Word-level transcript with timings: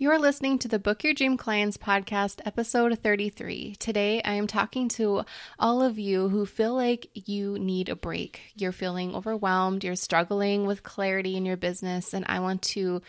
You're 0.00 0.18
listening 0.18 0.58
to 0.60 0.68
the 0.68 0.78
Book 0.78 1.04
Your 1.04 1.12
Dream 1.12 1.36
Clients 1.36 1.76
podcast, 1.76 2.40
episode 2.46 2.98
33. 2.98 3.76
Today, 3.78 4.22
I 4.22 4.32
am 4.32 4.46
talking 4.46 4.88
to 4.96 5.26
all 5.58 5.82
of 5.82 5.98
you 5.98 6.30
who 6.30 6.46
feel 6.46 6.74
like 6.74 7.10
you 7.12 7.58
need 7.58 7.90
a 7.90 7.94
break. 7.94 8.40
You're 8.56 8.72
feeling 8.72 9.14
overwhelmed, 9.14 9.84
you're 9.84 9.96
struggling 9.96 10.64
with 10.64 10.82
clarity 10.82 11.36
in 11.36 11.44
your 11.44 11.58
business, 11.58 12.14
and 12.14 12.24
I 12.26 12.40
want 12.40 12.62
to 12.62 13.02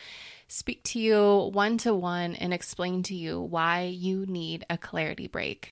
speak 0.50 0.84
to 0.84 1.00
you 1.00 1.50
one 1.54 1.78
to 1.78 1.96
one 1.96 2.36
and 2.36 2.54
explain 2.54 3.04
to 3.04 3.16
you 3.16 3.40
why 3.40 3.84
you 3.84 4.26
need 4.26 4.66
a 4.70 4.78
clarity 4.78 5.30
break. 5.30 5.72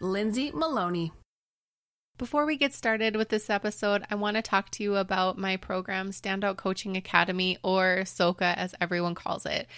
Lindsay 0.00 0.50
Maloney. 0.52 1.12
Before 2.18 2.46
we 2.46 2.56
get 2.56 2.72
started 2.72 3.14
with 3.14 3.28
this 3.28 3.50
episode, 3.50 4.04
I 4.10 4.14
want 4.14 4.36
to 4.36 4.42
talk 4.42 4.70
to 4.70 4.82
you 4.82 4.96
about 4.96 5.36
my 5.36 5.58
program, 5.58 6.12
Standout 6.12 6.56
Coaching 6.56 6.96
Academy, 6.96 7.58
or 7.62 8.04
SOCA 8.06 8.58
as 8.58 8.74
everyone 8.80 9.14
calls 9.14 9.44
it. 9.44 9.68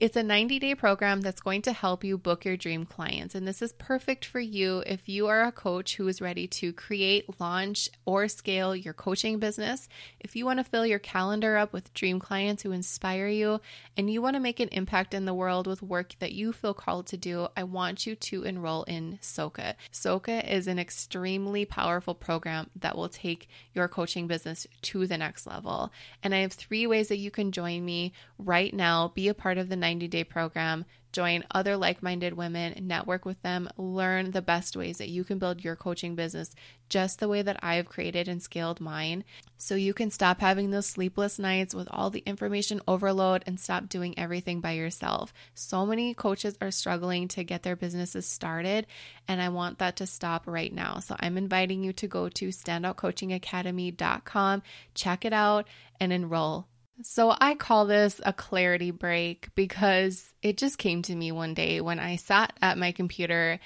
It's 0.00 0.16
a 0.16 0.22
90 0.22 0.60
day 0.60 0.76
program 0.76 1.22
that's 1.22 1.40
going 1.40 1.62
to 1.62 1.72
help 1.72 2.04
you 2.04 2.16
book 2.16 2.44
your 2.44 2.56
dream 2.56 2.86
clients. 2.86 3.34
And 3.34 3.48
this 3.48 3.60
is 3.60 3.72
perfect 3.72 4.24
for 4.24 4.38
you 4.38 4.84
if 4.86 5.08
you 5.08 5.26
are 5.26 5.42
a 5.42 5.50
coach 5.50 5.96
who 5.96 6.06
is 6.06 6.20
ready 6.20 6.46
to 6.46 6.72
create, 6.72 7.40
launch, 7.40 7.88
or 8.06 8.28
scale 8.28 8.76
your 8.76 8.94
coaching 8.94 9.40
business. 9.40 9.88
If 10.20 10.36
you 10.36 10.46
want 10.46 10.60
to 10.60 10.64
fill 10.64 10.86
your 10.86 11.00
calendar 11.00 11.56
up 11.56 11.72
with 11.72 11.92
dream 11.94 12.20
clients 12.20 12.62
who 12.62 12.70
inspire 12.70 13.26
you 13.26 13.60
and 13.96 14.08
you 14.08 14.22
want 14.22 14.34
to 14.34 14.40
make 14.40 14.60
an 14.60 14.68
impact 14.68 15.14
in 15.14 15.24
the 15.24 15.34
world 15.34 15.66
with 15.66 15.82
work 15.82 16.14
that 16.20 16.30
you 16.30 16.52
feel 16.52 16.74
called 16.74 17.08
to 17.08 17.16
do, 17.16 17.48
I 17.56 17.64
want 17.64 18.06
you 18.06 18.14
to 18.14 18.44
enroll 18.44 18.84
in 18.84 19.18
SOCA. 19.20 19.74
SOCA 19.90 20.48
is 20.48 20.68
an 20.68 20.78
extremely 20.78 21.64
powerful 21.64 22.14
program 22.14 22.70
that 22.76 22.96
will 22.96 23.08
take 23.08 23.48
your 23.74 23.88
coaching 23.88 24.28
business 24.28 24.64
to 24.82 25.08
the 25.08 25.18
next 25.18 25.44
level. 25.44 25.90
And 26.22 26.36
I 26.36 26.38
have 26.38 26.52
three 26.52 26.86
ways 26.86 27.08
that 27.08 27.18
you 27.18 27.32
can 27.32 27.50
join 27.50 27.84
me 27.84 28.12
right 28.38 28.72
now, 28.72 29.08
be 29.08 29.26
a 29.26 29.34
part 29.34 29.58
of 29.58 29.68
the 29.68 29.87
90 29.88 30.08
day 30.08 30.22
program, 30.22 30.84
join 31.12 31.42
other 31.50 31.74
like 31.74 32.02
minded 32.02 32.34
women, 32.34 32.86
network 32.86 33.24
with 33.24 33.40
them, 33.40 33.70
learn 33.78 34.32
the 34.32 34.42
best 34.42 34.76
ways 34.76 34.98
that 34.98 35.08
you 35.08 35.24
can 35.24 35.38
build 35.38 35.64
your 35.64 35.76
coaching 35.76 36.14
business 36.14 36.54
just 36.90 37.20
the 37.20 37.28
way 37.28 37.40
that 37.40 37.58
I've 37.62 37.88
created 37.88 38.28
and 38.28 38.42
scaled 38.42 38.82
mine. 38.82 39.24
So 39.56 39.76
you 39.76 39.94
can 39.94 40.10
stop 40.10 40.42
having 40.42 40.70
those 40.70 40.84
sleepless 40.84 41.38
nights 41.38 41.74
with 41.74 41.88
all 41.90 42.10
the 42.10 42.22
information 42.26 42.82
overload 42.86 43.44
and 43.46 43.58
stop 43.58 43.88
doing 43.88 44.18
everything 44.18 44.60
by 44.60 44.72
yourself. 44.72 45.32
So 45.54 45.86
many 45.86 46.12
coaches 46.12 46.58
are 46.60 46.70
struggling 46.70 47.28
to 47.28 47.44
get 47.44 47.62
their 47.62 47.76
businesses 47.76 48.26
started, 48.26 48.86
and 49.26 49.40
I 49.40 49.48
want 49.48 49.78
that 49.78 49.96
to 49.96 50.06
stop 50.06 50.46
right 50.46 50.74
now. 50.74 50.98
So 50.98 51.16
I'm 51.18 51.38
inviting 51.38 51.82
you 51.82 51.94
to 51.94 52.06
go 52.06 52.28
to 52.28 52.48
standoutcoachingacademy.com, 52.48 54.62
check 54.94 55.24
it 55.24 55.32
out, 55.32 55.66
and 55.98 56.12
enroll. 56.12 56.66
So 57.02 57.34
I 57.40 57.54
call 57.54 57.86
this 57.86 58.20
a 58.24 58.32
clarity 58.32 58.90
break 58.90 59.54
because 59.54 60.32
it 60.42 60.58
just 60.58 60.78
came 60.78 61.02
to 61.02 61.14
me 61.14 61.30
one 61.32 61.54
day 61.54 61.80
when 61.80 62.00
I 62.00 62.16
sat 62.16 62.52
at 62.60 62.78
my 62.78 62.92
computer 62.92 63.60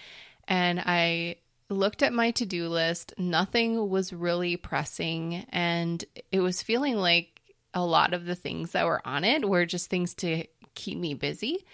and 0.47 0.79
I 0.79 1.37
looked 1.71 2.03
at 2.03 2.13
my 2.13 2.33
to 2.33 2.47
do 2.47 2.69
list. 2.69 3.15
Nothing 3.19 3.89
was 3.89 4.13
really 4.13 4.57
pressing, 4.57 5.47
and 5.49 6.05
it 6.31 6.41
was 6.41 6.63
feeling 6.63 6.97
like 6.97 7.41
a 7.75 7.85
lot 7.85 8.13
of 8.13 8.27
the 8.27 8.35
things 8.35 8.73
that 8.73 8.85
were 8.85 9.01
on 9.07 9.25
it 9.25 9.49
were 9.49 9.65
just 9.65 9.89
things 9.89 10.15
to 10.15 10.45
keep 10.75 10.99
me 10.99 11.15
busy. 11.15 11.65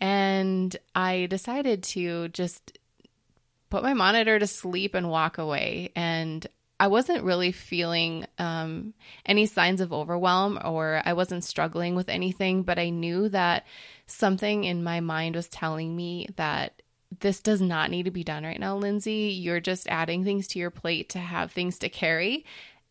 And 0.00 0.76
I 0.94 1.26
decided 1.26 1.82
to 1.84 2.28
just 2.28 2.78
put 3.70 3.82
my 3.82 3.94
monitor 3.94 4.38
to 4.38 4.46
sleep 4.46 4.94
and 4.94 5.10
walk 5.10 5.38
away. 5.38 5.92
And 5.94 6.46
I 6.80 6.86
wasn't 6.86 7.24
really 7.24 7.50
feeling 7.50 8.26
um, 8.38 8.94
any 9.26 9.46
signs 9.46 9.80
of 9.80 9.92
overwhelm 9.92 10.58
or 10.64 11.02
I 11.04 11.12
wasn't 11.12 11.44
struggling 11.44 11.96
with 11.96 12.08
anything, 12.08 12.62
but 12.62 12.78
I 12.78 12.90
knew 12.90 13.28
that 13.30 13.66
something 14.06 14.64
in 14.64 14.84
my 14.84 15.00
mind 15.00 15.34
was 15.34 15.48
telling 15.48 15.96
me 15.96 16.28
that 16.36 16.80
this 17.20 17.40
does 17.40 17.60
not 17.60 17.90
need 17.90 18.04
to 18.04 18.10
be 18.10 18.22
done 18.22 18.44
right 18.44 18.60
now, 18.60 18.76
Lindsay. 18.76 19.36
You're 19.40 19.60
just 19.60 19.88
adding 19.88 20.24
things 20.24 20.46
to 20.48 20.58
your 20.58 20.70
plate 20.70 21.08
to 21.10 21.18
have 21.18 21.50
things 21.50 21.78
to 21.80 21.88
carry. 21.88 22.44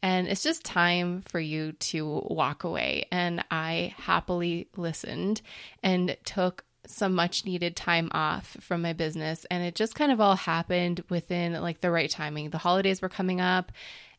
And 0.03 0.27
it's 0.27 0.43
just 0.43 0.63
time 0.63 1.23
for 1.23 1.39
you 1.39 1.71
to 1.71 2.23
walk 2.25 2.63
away. 2.63 3.05
And 3.11 3.43
I 3.49 3.95
happily 3.97 4.67
listened 4.75 5.41
and 5.81 6.15
took 6.23 6.63
some 6.87 7.13
much 7.13 7.45
needed 7.45 7.75
time 7.75 8.09
off 8.11 8.57
from 8.59 8.81
my 8.81 8.93
business 8.93 9.45
and 9.51 9.63
it 9.63 9.75
just 9.75 9.95
kind 9.95 10.11
of 10.11 10.21
all 10.21 10.35
happened 10.35 11.03
within 11.09 11.53
like 11.61 11.81
the 11.81 11.91
right 11.91 12.09
timing. 12.09 12.49
The 12.49 12.57
holidays 12.57 13.01
were 13.01 13.09
coming 13.09 13.41
up 13.41 13.71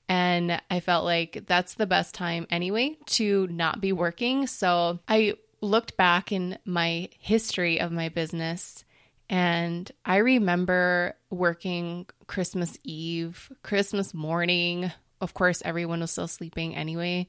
and 0.09 0.61
I 0.71 0.81
felt 0.81 1.05
like 1.05 1.45
that's 1.47 1.75
the 1.75 1.87
best 1.87 2.15
time 2.15 2.47
anyway 2.51 2.97
to 3.07 3.47
not 3.49 3.81
be 3.81 3.93
working. 3.93 4.47
So 4.47 4.99
I 5.09 5.35
looked 5.61 5.97
back 5.97 6.33
in 6.33 6.59
my 6.65 7.11
history 7.19 7.81
of 7.81 7.93
my 7.93 8.09
business 8.09 8.85
and 9.29 9.91
I 10.05 10.17
remember 10.19 11.15
working 11.31 12.07
Christmas 12.27 12.79
Eve, 12.85 13.53
Christmas 13.63 14.15
morning. 14.15 14.91
Of 15.21 15.35
course, 15.35 15.61
everyone 15.65 16.01
was 16.01 16.13
still 16.13 16.29
sleeping 16.29 16.75
anyway. 16.75 17.29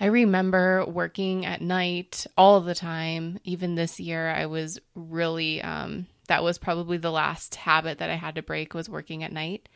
I 0.00 0.06
remember 0.06 0.84
working 0.86 1.46
at 1.46 1.62
night 1.62 2.26
all 2.36 2.60
the 2.60 2.74
time. 2.74 3.38
Even 3.44 3.74
this 3.74 4.00
year, 4.00 4.28
I 4.28 4.46
was 4.46 4.78
really, 4.94 5.62
um, 5.62 6.06
that 6.28 6.42
was 6.42 6.58
probably 6.58 6.96
the 6.96 7.12
last 7.12 7.54
habit 7.54 7.98
that 7.98 8.10
I 8.10 8.16
had 8.16 8.34
to 8.34 8.42
break 8.42 8.74
was 8.74 8.88
working 8.88 9.22
at 9.22 9.32
night. 9.32 9.68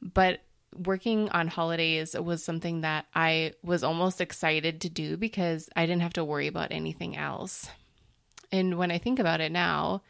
But 0.00 0.40
working 0.76 1.28
on 1.30 1.48
holidays 1.48 2.14
was 2.18 2.44
something 2.44 2.82
that 2.82 3.06
I 3.14 3.54
was 3.62 3.82
almost 3.82 4.20
excited 4.20 4.82
to 4.82 4.88
do 4.88 5.16
because 5.16 5.68
I 5.74 5.84
didn't 5.84 6.02
have 6.02 6.12
to 6.14 6.24
worry 6.24 6.46
about 6.46 6.70
anything 6.70 7.16
else. 7.16 7.68
And 8.52 8.78
when 8.78 8.90
I 8.90 8.98
think 8.98 9.18
about 9.18 9.40
it 9.40 9.50
now, 9.50 10.02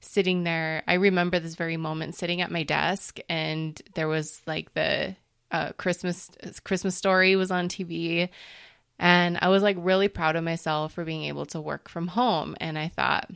sitting 0.00 0.42
there, 0.44 0.82
I 0.88 0.94
remember 0.94 1.38
this 1.38 1.54
very 1.54 1.76
moment 1.76 2.16
sitting 2.16 2.40
at 2.40 2.50
my 2.50 2.64
desk 2.64 3.18
and 3.28 3.80
there 3.94 4.08
was 4.08 4.40
like 4.46 4.74
the 4.74 5.16
uh, 5.52 5.72
Christmas 5.72 6.30
Christmas 6.62 6.96
story 6.96 7.34
was 7.34 7.50
on 7.50 7.68
TV 7.68 8.28
and 9.00 9.38
I 9.40 9.48
was 9.48 9.62
like 9.62 9.76
really 9.78 10.08
proud 10.08 10.36
of 10.36 10.44
myself 10.44 10.92
for 10.92 11.06
being 11.06 11.24
able 11.24 11.46
to 11.46 11.60
work 11.60 11.88
from 11.88 12.06
home. 12.06 12.54
And 12.60 12.78
I 12.78 12.88
thought, 12.88 13.30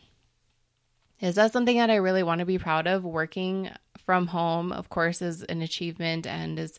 is 1.21 1.37
that 1.37 1.53
something 1.53 1.79
that 1.79 1.89
I 1.89 1.97
really 1.97 2.23
want 2.23 2.41
to 2.41 2.45
be 2.45 2.59
proud 2.59 2.87
of? 2.87 3.03
Working 3.03 3.71
from 4.05 4.27
home, 4.27 4.73
of 4.73 4.91
course, 4.91 5.23
is 5.23 5.43
an 5.45 5.63
achievement 5.63 6.27
and 6.27 6.59
is 6.59 6.79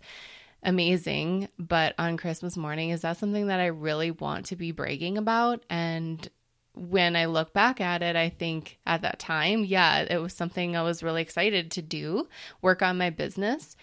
amazing. 0.62 1.50
But 1.57 1.96
on 1.97 2.16
Christmas 2.16 2.56
morning, 2.56 2.91
is 2.91 3.01
that 3.01 3.18
something 3.18 3.47
that 3.47 3.59
I 3.59 3.68
really 3.68 4.12
want 4.12 4.46
to 4.47 4.56
be 4.56 4.72
bragging 4.72 5.17
about? 5.17 5.66
And 5.67 6.29
when 6.75 7.16
I 7.16 7.25
look 7.25 7.53
back 7.53 7.81
at 7.81 8.03
it, 8.03 8.16
I 8.16 8.29
think 8.29 8.78
at 8.85 9.02
that 9.02 9.17
time, 9.17 9.66
yeah, 9.66 10.02
it 10.02 10.22
was 10.22 10.34
something 10.34 10.78
I 10.78 10.84
was 10.84 11.02
really 11.02 11.23
excited 11.23 11.72
to 11.72 11.81
do, 11.81 12.28
work 12.62 12.84
on 12.84 13.00
my 13.00 13.09
business. 13.09 13.75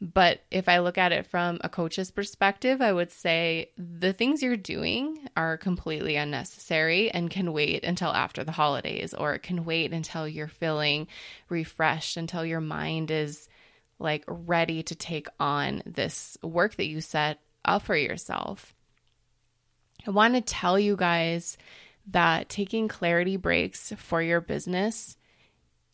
But 0.00 0.42
if 0.50 0.68
I 0.68 0.80
look 0.80 0.98
at 0.98 1.12
it 1.12 1.26
from 1.26 1.58
a 1.62 1.68
coach's 1.68 2.10
perspective, 2.10 2.82
I 2.82 2.92
would 2.92 3.10
say 3.10 3.70
the 3.78 4.12
things 4.12 4.42
you're 4.42 4.56
doing 4.56 5.18
are 5.36 5.56
completely 5.56 6.16
unnecessary 6.16 7.10
and 7.10 7.30
can 7.30 7.52
wait 7.52 7.84
until 7.84 8.10
after 8.10 8.44
the 8.44 8.52
holidays, 8.52 9.14
or 9.14 9.34
it 9.34 9.42
can 9.42 9.64
wait 9.64 9.92
until 9.92 10.28
you're 10.28 10.48
feeling 10.48 11.06
refreshed, 11.48 12.16
until 12.16 12.44
your 12.44 12.60
mind 12.60 13.10
is 13.10 13.48
like 13.98 14.24
ready 14.26 14.82
to 14.82 14.94
take 14.94 15.28
on 15.38 15.82
this 15.86 16.36
work 16.42 16.74
that 16.74 16.86
you 16.86 17.00
set 17.00 17.38
up 17.64 17.82
for 17.82 17.96
yourself. 17.96 18.74
I 20.06 20.10
want 20.10 20.34
to 20.34 20.40
tell 20.40 20.78
you 20.78 20.96
guys 20.96 21.56
that 22.08 22.50
taking 22.50 22.88
clarity 22.88 23.36
breaks 23.36 23.92
for 23.96 24.20
your 24.20 24.40
business 24.40 25.16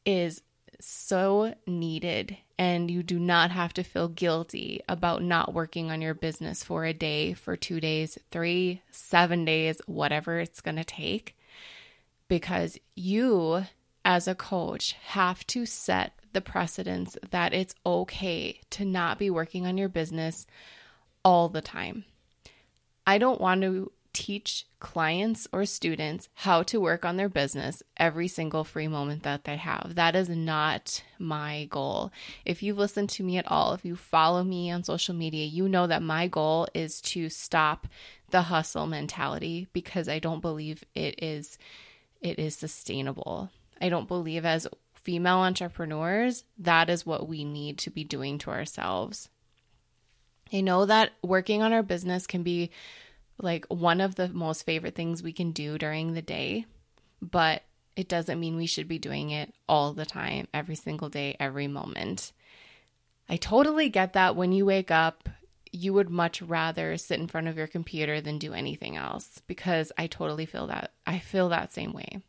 is 0.05 0.43
so 0.81 1.55
needed, 1.67 2.37
and 2.61 2.91
you 2.91 3.03
do 3.03 3.19
not 3.19 3.51
have 3.51 3.73
to 3.73 3.83
feel 3.83 4.07
guilty 4.07 4.83
about 4.87 5.23
not 5.23 5.55
working 5.55 5.91
on 5.91 6.03
your 6.03 6.13
business 6.13 6.63
for 6.63 6.85
a 6.85 6.93
day, 6.93 7.33
for 7.33 7.57
two 7.57 7.81
days, 7.81 8.19
three, 8.31 8.83
seven 8.91 9.47
days, 9.47 9.81
whatever 9.87 10.39
it's 10.39 10.61
going 10.61 10.77
to 10.77 10.85
take, 10.85 11.39
because 12.29 12.79
you, 12.95 13.65
as 14.05 14.29
a 14.29 14.35
coach, 14.35 14.93
have 15.07 15.47
to 15.47 15.65
set 15.65 16.13
the 16.35 16.43
precedence 16.43 17.17
that 17.31 17.55
it's 17.55 17.75
okay 17.87 18.61
to 18.69 18.85
not 18.85 19.19
be 19.19 19.31
working 19.31 19.67
on 19.67 19.79
your 19.79 19.89
business 19.89 20.47
all 21.25 21.49
the 21.49 21.63
time. 21.63 22.05
I 23.07 23.17
don't 23.17 23.41
want 23.41 23.63
to 23.63 23.91
teach 24.21 24.67
clients 24.81 25.49
or 25.51 25.65
students 25.65 26.29
how 26.35 26.63
to 26.63 26.79
work 26.79 27.07
on 27.07 27.17
their 27.17 27.31
business 27.31 27.83
every 27.97 28.29
single 28.29 28.65
free 28.65 28.87
moment 28.87 29.23
that 29.23 29.45
they 29.45 29.57
have. 29.57 29.95
That 29.95 30.15
is 30.15 30.29
not 30.29 31.03
my 31.19 31.67
goal. 31.71 32.13
If 32.45 32.63
you've 32.63 32.77
listened 32.77 33.09
to 33.11 33.23
me 33.23 33.39
at 33.39 33.51
all, 33.51 33.73
if 33.73 33.83
you 33.83 33.97
follow 33.97 34.45
me 34.45 34.71
on 34.71 34.85
social 34.85 35.15
media, 35.15 35.47
you 35.47 35.71
know 35.71 35.87
that 35.87 36.03
my 36.03 36.29
goal 36.29 36.69
is 36.75 37.01
to 37.03 37.31
stop 37.31 37.87
the 38.29 38.43
hustle 38.43 38.87
mentality 38.87 39.69
because 39.73 40.07
I 40.07 40.19
don't 40.19 40.43
believe 40.43 40.85
it 40.95 41.23
is 41.23 41.57
it 42.21 42.39
is 42.39 42.55
sustainable. 42.55 43.49
I 43.81 43.89
don't 43.89 44.07
believe 44.07 44.45
as 44.45 44.69
female 44.93 45.39
entrepreneurs 45.39 46.45
that 46.59 46.91
is 46.91 47.07
what 47.07 47.27
we 47.27 47.43
need 47.43 47.79
to 47.79 47.91
be 47.91 48.05
doing 48.05 48.37
to 48.41 48.51
ourselves. 48.51 49.31
I 50.53 50.61
know 50.61 50.85
that 50.85 51.13
working 51.23 51.63
on 51.63 51.73
our 51.73 51.83
business 51.83 52.27
can 52.27 52.43
be 52.43 52.71
like 53.43 53.67
one 53.67 54.01
of 54.01 54.15
the 54.15 54.29
most 54.29 54.65
favorite 54.65 54.95
things 54.95 55.23
we 55.23 55.33
can 55.33 55.53
do 55.53 55.79
during 55.79 56.15
the 56.15 56.23
day, 56.23 56.67
but 57.21 57.63
it 57.97 58.09
doesn't 58.09 58.41
mean 58.41 58.57
we 58.57 58.67
should 58.67 58.89
be 58.89 58.99
doing 58.99 59.31
it 59.31 59.53
all 59.69 59.93
the 59.93 60.07
time, 60.07 60.49
every 60.55 60.75
single 60.75 61.09
day, 61.09 61.37
every 61.39 61.67
moment. 61.67 62.33
I 63.29 63.37
totally 63.37 63.89
get 63.89 64.15
that 64.15 64.37
when 64.37 64.53
you 64.53 64.67
wake 64.67 64.91
up, 64.91 65.29
you 65.73 65.93
would 65.93 66.11
much 66.11 66.43
rather 66.43 66.97
sit 66.97 67.21
in 67.21 67.29
front 67.29 67.47
of 67.47 67.57
your 67.57 67.67
computer 67.67 68.21
than 68.21 68.39
do 68.39 68.53
anything 68.53 68.97
else 68.97 69.41
because 69.47 69.93
I 69.97 70.07
totally 70.07 70.47
feel 70.47 70.67
that. 70.67 70.93
I 71.07 71.19
feel 71.19 71.49
that 71.51 71.73
same 71.73 71.93
way. 71.93 72.23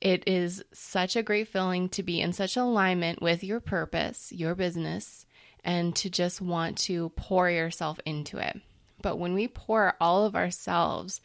It 0.00 0.24
is 0.26 0.62
such 0.72 1.16
a 1.16 1.22
great 1.22 1.48
feeling 1.48 1.88
to 1.90 2.02
be 2.02 2.20
in 2.20 2.32
such 2.32 2.56
alignment 2.56 3.22
with 3.22 3.42
your 3.42 3.60
purpose, 3.60 4.30
your 4.30 4.54
business, 4.54 5.26
and 5.64 5.96
to 5.96 6.10
just 6.10 6.40
want 6.40 6.78
to 6.78 7.10
pour 7.16 7.50
yourself 7.50 7.98
into 8.04 8.38
it. 8.38 8.60
But 9.00 9.18
when 9.18 9.34
we 9.34 9.48
pour 9.48 9.94
all 10.00 10.24
of 10.24 10.34
ourselves 10.34 11.20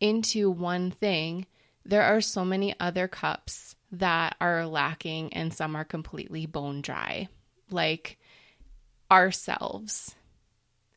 into 0.00 0.50
one 0.50 0.90
thing, 0.90 1.46
there 1.84 2.02
are 2.02 2.20
so 2.20 2.44
many 2.44 2.74
other 2.78 3.08
cups 3.08 3.74
that 3.90 4.36
are 4.40 4.66
lacking 4.66 5.32
and 5.32 5.52
some 5.52 5.74
are 5.74 5.84
completely 5.84 6.46
bone 6.46 6.82
dry, 6.82 7.28
like 7.70 8.18
ourselves. 9.10 10.14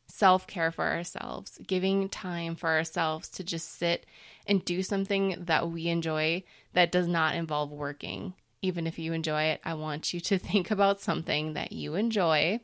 Self 0.06 0.46
care 0.46 0.70
for 0.70 0.84
ourselves, 0.84 1.58
giving 1.66 2.10
time 2.10 2.54
for 2.54 2.68
ourselves 2.68 3.30
to 3.30 3.42
just 3.42 3.78
sit 3.78 4.04
and 4.46 4.62
do 4.64 4.82
something 4.82 5.36
that 5.38 5.70
we 5.70 5.88
enjoy 5.88 6.44
that 6.74 6.92
does 6.92 7.08
not 7.08 7.34
involve 7.34 7.72
working. 7.72 8.34
Even 8.60 8.86
if 8.86 8.98
you 8.98 9.14
enjoy 9.14 9.44
it, 9.44 9.60
I 9.64 9.72
want 9.74 10.12
you 10.12 10.20
to 10.20 10.38
think 10.38 10.70
about 10.70 11.00
something 11.00 11.54
that 11.54 11.72
you 11.72 11.94
enjoy 11.94 12.60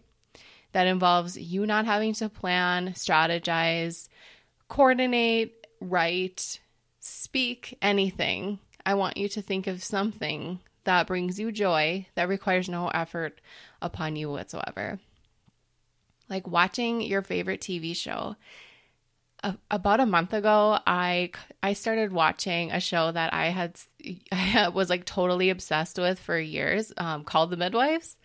that 0.73 0.87
involves 0.87 1.37
you 1.37 1.67
not 1.67 1.87
having 1.87 2.13
to 2.15 2.29
plan, 2.29 2.91
strategize, 2.91 4.09
coordinate, 4.69 5.67
write, 5.81 6.61
speak, 7.01 7.77
anything. 7.81 8.59
I 8.85 8.95
want 8.95 9.17
you 9.17 9.29
to 9.31 9.43
think 9.43 9.67
of 9.67 9.83
something 9.83 10.61
that 10.85 11.07
brings 11.07 11.39
you 11.39 11.53
joy 11.53 12.07
that 12.15 12.29
requires 12.29 12.69
no 12.69 12.89
effort 12.89 13.41
upon 13.83 14.17
you 14.17 14.31
whatsoever. 14.31 14.99
Like 16.29 16.47
watching 16.47 17.01
your 17.01 17.23
favorite 17.23 17.61
TV 17.61 17.95
show. 17.95 18.37
about 19.71 20.01
a 20.01 20.07
month 20.07 20.33
ago, 20.33 20.79
I 20.87 21.31
I 21.63 21.75
started 21.75 22.13
watching 22.13 22.71
a 22.73 22.81
show 22.81 23.13
that 23.13 23.33
I 23.33 23.47
had 23.47 23.79
I 24.33 24.69
was 24.75 24.91
like 24.91 25.05
totally 25.05 25.51
obsessed 25.51 25.99
with 25.99 26.19
for 26.19 26.39
years, 26.39 26.93
um, 26.97 27.25
called 27.25 27.51
The 27.51 27.57
Midwives. 27.57 28.17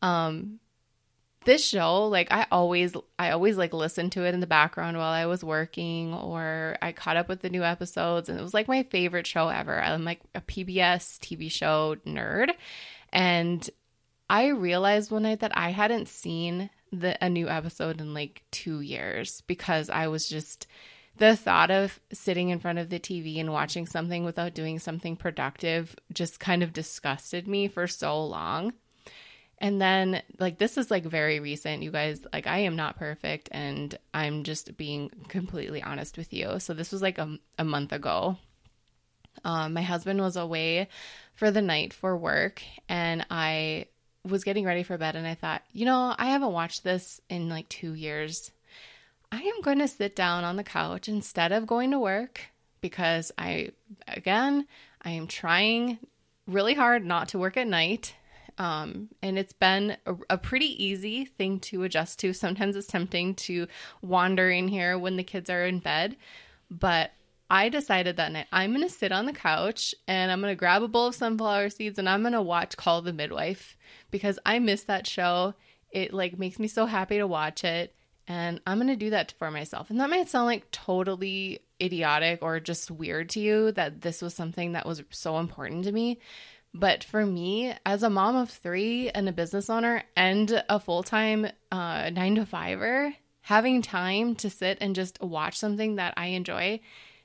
Um, 0.00 0.60
this 1.44 1.66
show 1.66 2.06
like 2.06 2.28
i 2.30 2.46
always 2.50 2.94
i 3.18 3.30
always 3.30 3.56
like 3.56 3.72
listened 3.72 4.12
to 4.12 4.24
it 4.24 4.34
in 4.34 4.40
the 4.40 4.46
background 4.46 4.96
while 4.96 5.12
i 5.12 5.26
was 5.26 5.44
working 5.44 6.14
or 6.14 6.76
i 6.82 6.92
caught 6.92 7.16
up 7.16 7.28
with 7.28 7.40
the 7.40 7.50
new 7.50 7.62
episodes 7.62 8.28
and 8.28 8.38
it 8.38 8.42
was 8.42 8.54
like 8.54 8.68
my 8.68 8.82
favorite 8.84 9.26
show 9.26 9.48
ever 9.48 9.80
i'm 9.82 10.04
like 10.04 10.20
a 10.34 10.40
pbs 10.40 11.18
tv 11.18 11.50
show 11.50 11.96
nerd 12.06 12.50
and 13.12 13.70
i 14.28 14.48
realized 14.48 15.10
one 15.10 15.22
night 15.22 15.40
that 15.40 15.56
i 15.56 15.70
hadn't 15.70 16.08
seen 16.08 16.70
the 16.92 17.16
a 17.24 17.28
new 17.28 17.48
episode 17.48 18.00
in 18.00 18.14
like 18.14 18.42
two 18.50 18.80
years 18.80 19.42
because 19.46 19.90
i 19.90 20.06
was 20.06 20.28
just 20.28 20.66
the 21.16 21.36
thought 21.36 21.70
of 21.70 22.00
sitting 22.12 22.48
in 22.48 22.58
front 22.58 22.78
of 22.78 22.90
the 22.90 22.98
TV 22.98 23.38
and 23.38 23.52
watching 23.52 23.86
something 23.86 24.24
without 24.24 24.54
doing 24.54 24.78
something 24.78 25.16
productive 25.16 25.94
just 26.12 26.40
kind 26.40 26.62
of 26.62 26.72
disgusted 26.72 27.46
me 27.46 27.68
for 27.68 27.86
so 27.86 28.24
long. 28.24 28.72
And 29.58 29.80
then, 29.80 30.22
like, 30.38 30.58
this 30.58 30.76
is 30.76 30.90
like 30.90 31.04
very 31.04 31.40
recent, 31.40 31.82
you 31.82 31.90
guys. 31.90 32.26
Like, 32.32 32.46
I 32.46 32.58
am 32.58 32.76
not 32.76 32.98
perfect, 32.98 33.48
and 33.52 33.96
I'm 34.12 34.42
just 34.42 34.76
being 34.76 35.10
completely 35.28 35.82
honest 35.82 36.18
with 36.18 36.32
you. 36.32 36.58
So, 36.58 36.74
this 36.74 36.92
was 36.92 37.02
like 37.02 37.18
a, 37.18 37.38
a 37.58 37.64
month 37.64 37.92
ago. 37.92 38.36
Um, 39.44 39.74
my 39.74 39.82
husband 39.82 40.20
was 40.20 40.36
away 40.36 40.88
for 41.34 41.50
the 41.50 41.62
night 41.62 41.92
for 41.92 42.16
work, 42.16 42.62
and 42.88 43.26
I 43.30 43.86
was 44.24 44.44
getting 44.44 44.64
ready 44.64 44.82
for 44.82 44.98
bed, 44.98 45.16
and 45.16 45.26
I 45.26 45.34
thought, 45.34 45.62
you 45.72 45.84
know, 45.84 46.14
I 46.16 46.26
haven't 46.26 46.52
watched 46.52 46.84
this 46.84 47.20
in 47.28 47.48
like 47.48 47.68
two 47.68 47.94
years. 47.94 48.50
I 49.30 49.38
am 49.38 49.62
going 49.62 49.80
to 49.80 49.88
sit 49.88 50.14
down 50.14 50.44
on 50.44 50.56
the 50.56 50.64
couch 50.64 51.08
instead 51.08 51.52
of 51.52 51.66
going 51.66 51.90
to 51.90 51.98
work 51.98 52.40
because 52.80 53.32
I, 53.36 53.70
again, 54.06 54.66
I 55.02 55.10
am 55.10 55.26
trying 55.26 55.98
really 56.46 56.74
hard 56.74 57.04
not 57.04 57.30
to 57.30 57.38
work 57.38 57.56
at 57.56 57.66
night 57.66 58.14
um, 58.58 59.08
and 59.22 59.38
it's 59.38 59.52
been 59.52 59.96
a, 60.06 60.14
a, 60.30 60.38
pretty 60.38 60.82
easy 60.82 61.24
thing 61.24 61.58
to 61.60 61.82
adjust 61.82 62.20
to. 62.20 62.32
Sometimes 62.32 62.76
it's 62.76 62.86
tempting 62.86 63.34
to 63.34 63.66
wander 64.00 64.48
in 64.48 64.68
here 64.68 64.98
when 64.98 65.16
the 65.16 65.24
kids 65.24 65.50
are 65.50 65.66
in 65.66 65.80
bed. 65.80 66.16
But 66.70 67.12
I 67.50 67.68
decided 67.68 68.16
that 68.16 68.32
night 68.32 68.46
I'm 68.52 68.70
going 68.70 68.86
to 68.86 68.92
sit 68.92 69.12
on 69.12 69.26
the 69.26 69.32
couch 69.32 69.94
and 70.06 70.30
I'm 70.30 70.40
going 70.40 70.52
to 70.52 70.58
grab 70.58 70.82
a 70.82 70.88
bowl 70.88 71.08
of 71.08 71.14
sunflower 71.14 71.70
seeds 71.70 71.98
and 71.98 72.08
I'm 72.08 72.22
going 72.22 72.32
to 72.32 72.42
watch 72.42 72.76
Call 72.76 73.02
the 73.02 73.12
Midwife 73.12 73.76
because 74.10 74.38
I 74.46 74.58
miss 74.60 74.84
that 74.84 75.06
show. 75.06 75.54
It 75.90 76.12
like 76.12 76.38
makes 76.38 76.58
me 76.58 76.68
so 76.68 76.86
happy 76.86 77.18
to 77.18 77.26
watch 77.26 77.64
it 77.64 77.94
and 78.26 78.60
I'm 78.66 78.78
going 78.78 78.88
to 78.88 78.96
do 78.96 79.10
that 79.10 79.34
for 79.38 79.50
myself. 79.50 79.90
And 79.90 80.00
that 80.00 80.10
might 80.10 80.28
sound 80.28 80.46
like 80.46 80.70
totally 80.70 81.60
idiotic 81.80 82.38
or 82.42 82.60
just 82.60 82.90
weird 82.90 83.28
to 83.30 83.40
you 83.40 83.72
that 83.72 84.00
this 84.00 84.22
was 84.22 84.34
something 84.34 84.72
that 84.72 84.86
was 84.86 85.02
so 85.10 85.38
important 85.38 85.84
to 85.84 85.92
me. 85.92 86.18
But 86.74 87.04
for 87.04 87.24
me, 87.24 87.72
as 87.86 88.02
a 88.02 88.10
mom 88.10 88.34
of 88.34 88.50
three 88.50 89.08
and 89.10 89.28
a 89.28 89.32
business 89.32 89.70
owner 89.70 90.02
and 90.16 90.64
a 90.68 90.80
full 90.80 91.04
time 91.04 91.46
uh, 91.70 92.10
nine 92.10 92.34
to 92.34 92.44
fiver, 92.44 93.14
having 93.42 93.80
time 93.80 94.34
to 94.36 94.50
sit 94.50 94.78
and 94.80 94.94
just 94.94 95.22
watch 95.22 95.56
something 95.56 95.94
that 95.96 96.14
I 96.16 96.26
enjoy, 96.26 96.80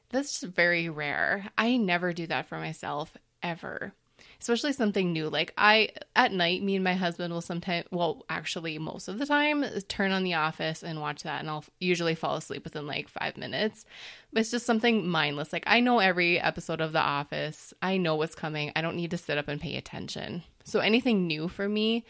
that's 0.10 0.44
very 0.44 0.88
rare. 0.88 1.50
I 1.58 1.78
never 1.78 2.14
do 2.14 2.28
that 2.28 2.46
for 2.46 2.60
myself 2.60 3.18
ever 3.42 3.94
especially 4.40 4.74
something 4.74 5.12
new. 5.12 5.30
Like 5.30 5.54
I 5.58 5.90
at 6.16 6.32
night, 6.32 6.64
me 6.64 6.76
and 6.76 6.84
my 6.84 6.94
husband 6.94 7.34
will 7.34 7.42
sometimes, 7.42 7.86
well, 7.92 8.26
actually 8.30 8.78
most 8.78 9.08
of 9.08 9.20
the 9.20 9.26
time, 9.26 9.66
turn 9.88 10.12
on 10.12 10.24
The 10.24 10.36
Office 10.36 10.84
and 10.84 11.02
watch 11.02 11.24
that, 11.24 11.42
and 11.42 11.50
I'll 11.50 11.66
usually 11.80 12.16
fall 12.16 12.36
asleep 12.36 12.64
within 12.64 12.88
like 12.88 13.10
five 13.10 13.38
minutes. 13.38 13.86
But 14.32 14.42
it's 14.42 14.52
just 14.52 14.66
something 14.66 15.08
mindless. 15.08 15.52
Like 15.52 15.64
I 15.68 15.80
know 15.80 16.00
every 16.00 16.40
episode 16.40 16.82
of 16.82 16.94
The 16.94 17.00
Office. 17.00 17.74
I 17.82 17.98
know 17.98 18.16
what's 18.16 18.36
coming. 18.36 18.72
I 18.76 18.82
don't 18.82 18.96
need 18.96 19.12
to 19.12 19.18
sit 19.18 19.38
up 19.38 19.48
and 19.48 19.62
pay 19.62 19.76
attention. 19.76 20.44
So 20.64 20.80
anything 20.80 21.28
new 21.28 21.48
for 21.48 21.68
me, 21.68 22.06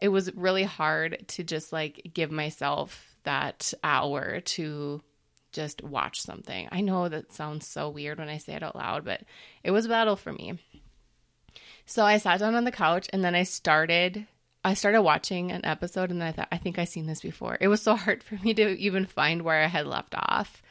it 0.00 0.08
was 0.08 0.34
really 0.34 0.64
hard 0.64 1.24
to 1.28 1.44
just 1.44 1.72
like 1.72 2.10
give 2.14 2.30
myself 2.30 3.16
that 3.24 3.72
hour 3.84 4.40
to 4.40 5.02
just 5.52 5.82
watch 5.82 6.20
something. 6.20 6.68
I 6.70 6.80
know 6.80 7.08
that 7.08 7.32
sounds 7.32 7.66
so 7.66 7.88
weird 7.88 8.18
when 8.18 8.28
I 8.28 8.38
say 8.38 8.54
it 8.54 8.62
out 8.62 8.76
loud, 8.76 9.04
but 9.04 9.22
it 9.64 9.70
was 9.70 9.86
a 9.86 9.88
battle 9.88 10.16
for 10.16 10.32
me. 10.32 10.58
So 11.88 12.04
I 12.04 12.18
sat 12.18 12.40
down 12.40 12.54
on 12.54 12.64
the 12.64 12.70
couch 12.70 13.08
and 13.14 13.24
then 13.24 13.34
I 13.34 13.44
started 13.44 14.26
I 14.62 14.74
started 14.74 15.00
watching 15.00 15.50
an 15.50 15.64
episode 15.64 16.10
and 16.10 16.20
then 16.20 16.28
I 16.28 16.32
thought 16.32 16.48
I 16.52 16.58
think 16.58 16.78
I've 16.78 16.90
seen 16.90 17.06
this 17.06 17.22
before. 17.22 17.56
It 17.62 17.68
was 17.68 17.80
so 17.80 17.96
hard 18.04 18.22
for 18.22 18.34
me 18.34 18.52
to 18.54 18.78
even 18.78 19.06
find 19.06 19.40
where 19.40 19.62
I 19.62 19.68
had 19.68 19.86
left 19.86 20.14
off 20.14 20.62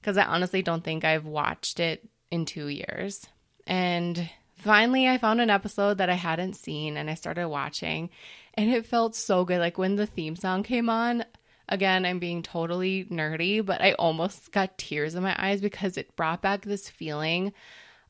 because 0.00 0.16
I 0.16 0.24
honestly 0.24 0.62
don't 0.62 0.84
think 0.84 1.04
I've 1.04 1.26
watched 1.26 1.80
it 1.80 2.08
in 2.30 2.44
2 2.44 2.68
years. 2.68 3.26
And 3.66 4.30
finally 4.58 5.08
I 5.08 5.18
found 5.18 5.40
an 5.40 5.50
episode 5.50 5.98
that 5.98 6.08
I 6.08 6.14
hadn't 6.14 6.54
seen 6.54 6.96
and 6.96 7.10
I 7.10 7.14
started 7.14 7.48
watching 7.48 8.08
and 8.54 8.70
it 8.70 8.86
felt 8.86 9.16
so 9.16 9.44
good 9.44 9.58
like 9.58 9.76
when 9.76 9.96
the 9.96 10.06
theme 10.06 10.36
song 10.36 10.62
came 10.62 10.88
on 10.88 11.24
Again, 11.72 12.04
I'm 12.04 12.18
being 12.18 12.42
totally 12.42 13.04
nerdy, 13.04 13.64
but 13.64 13.80
I 13.80 13.92
almost 13.92 14.50
got 14.50 14.76
tears 14.76 15.14
in 15.14 15.22
my 15.22 15.36
eyes 15.38 15.60
because 15.60 15.96
it 15.96 16.16
brought 16.16 16.42
back 16.42 16.62
this 16.62 16.90
feeling 16.90 17.52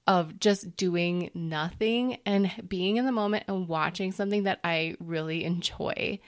of 0.07 0.41
just 0.41 0.77
doing 0.77 1.31
nothing 1.35 2.19
and 2.27 2.51
being 2.67 2.97
in 2.97 3.07
the 3.07 3.13
moment 3.13 3.45
and 3.47 3.69
watching 3.69 4.13
something 4.13 4.45
that 4.45 4.61
I 4.65 4.97
really 4.99 5.45
enjoy. 5.45 6.19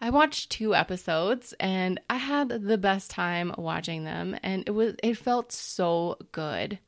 I 0.00 0.10
watched 0.10 0.50
two 0.50 0.74
episodes 0.74 1.54
and 1.58 2.00
I 2.08 2.16
had 2.16 2.48
the 2.48 2.78
best 2.78 3.10
time 3.10 3.52
watching 3.58 4.04
them 4.04 4.36
and 4.42 4.64
it 4.66 4.70
was 4.70 4.94
it 5.02 5.16
felt 5.16 5.52
so 5.52 6.18
good. 6.32 6.78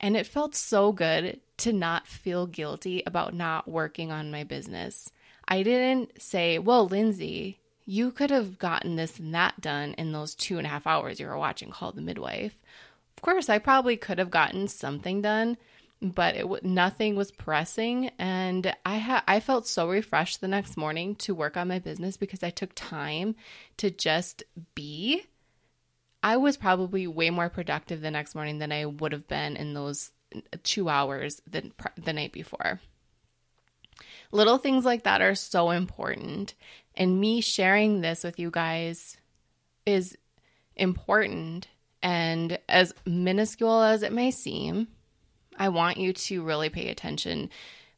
And 0.00 0.16
it 0.16 0.26
felt 0.26 0.56
so 0.56 0.90
good 0.90 1.40
to 1.58 1.72
not 1.72 2.08
feel 2.08 2.48
guilty 2.48 3.04
about 3.06 3.34
not 3.34 3.68
working 3.68 4.10
on 4.10 4.32
my 4.32 4.42
business. 4.42 5.12
I 5.46 5.62
didn't 5.62 6.20
say, 6.20 6.58
well, 6.58 6.88
Lindsay, 6.88 7.60
you 7.84 8.10
could 8.10 8.30
have 8.30 8.58
gotten 8.58 8.96
this 8.96 9.20
and 9.20 9.34
that 9.34 9.60
done 9.60 9.94
in 9.94 10.10
those 10.10 10.34
two 10.34 10.58
and 10.58 10.66
a 10.66 10.70
half 10.70 10.86
hours 10.86 11.20
you 11.20 11.26
were 11.26 11.38
watching 11.38 11.70
Call 11.70 11.92
the 11.92 12.00
Midwife. 12.00 12.58
Course, 13.22 13.48
I 13.48 13.58
probably 13.58 13.96
could 13.96 14.18
have 14.18 14.30
gotten 14.30 14.68
something 14.68 15.22
done, 15.22 15.56
but 16.00 16.36
it 16.36 16.64
nothing 16.64 17.14
was 17.14 17.30
pressing 17.30 18.10
and 18.18 18.74
I 18.84 18.96
had 18.96 19.22
I 19.28 19.38
felt 19.38 19.68
so 19.68 19.88
refreshed 19.88 20.40
the 20.40 20.48
next 20.48 20.76
morning 20.76 21.14
to 21.16 21.34
work 21.34 21.56
on 21.56 21.68
my 21.68 21.78
business 21.78 22.16
because 22.16 22.42
I 22.42 22.50
took 22.50 22.72
time 22.74 23.36
to 23.76 23.90
just 23.90 24.42
be. 24.74 25.24
I 26.24 26.36
was 26.36 26.56
probably 26.56 27.06
way 27.06 27.30
more 27.30 27.48
productive 27.48 28.00
the 28.00 28.10
next 28.10 28.34
morning 28.34 28.58
than 28.58 28.70
I 28.72 28.86
would 28.86 29.12
have 29.12 29.26
been 29.26 29.56
in 29.56 29.74
those 29.74 30.10
uh, 30.34 30.40
2 30.62 30.88
hours 30.88 31.40
the 31.48 31.70
the 31.96 32.12
night 32.12 32.32
before. 32.32 32.80
Little 34.32 34.58
things 34.58 34.84
like 34.84 35.04
that 35.04 35.22
are 35.22 35.34
so 35.34 35.70
important 35.70 36.54
and 36.96 37.20
me 37.20 37.40
sharing 37.40 38.00
this 38.00 38.24
with 38.24 38.38
you 38.38 38.50
guys 38.50 39.16
is 39.86 40.16
important 40.74 41.68
and 42.02 42.58
as 42.68 42.94
minuscule 43.06 43.82
as 43.82 44.02
it 44.02 44.12
may 44.12 44.30
seem, 44.30 44.88
I 45.56 45.68
want 45.68 45.98
you 45.98 46.12
to 46.12 46.42
really 46.42 46.68
pay 46.68 46.88
attention, 46.88 47.50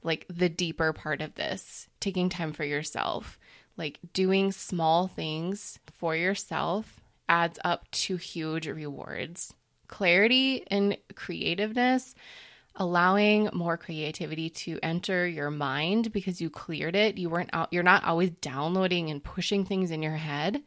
like 0.02 0.26
the 0.28 0.48
deeper 0.48 0.92
part 0.92 1.20
of 1.20 1.34
this, 1.34 1.88
taking 2.00 2.28
time 2.28 2.52
for 2.52 2.64
yourself, 2.64 3.38
like 3.76 3.98
doing 4.12 4.52
small 4.52 5.06
things 5.08 5.78
for 5.92 6.14
yourself 6.14 7.00
adds 7.28 7.58
up 7.64 7.90
to 7.90 8.16
huge 8.16 8.66
rewards. 8.68 9.54
Clarity 9.88 10.64
and 10.70 10.96
creativeness, 11.14 12.14
allowing 12.76 13.48
more 13.52 13.76
creativity 13.76 14.50
to 14.50 14.78
enter 14.82 15.26
your 15.26 15.50
mind 15.50 16.12
because 16.12 16.40
you 16.40 16.50
cleared 16.50 16.96
it. 16.96 17.16
You 17.16 17.30
weren't 17.30 17.50
out, 17.52 17.72
you're 17.72 17.82
not 17.82 18.04
always 18.04 18.30
downloading 18.30 19.10
and 19.10 19.22
pushing 19.22 19.64
things 19.64 19.90
in 19.90 20.02
your 20.02 20.16
head 20.16 20.62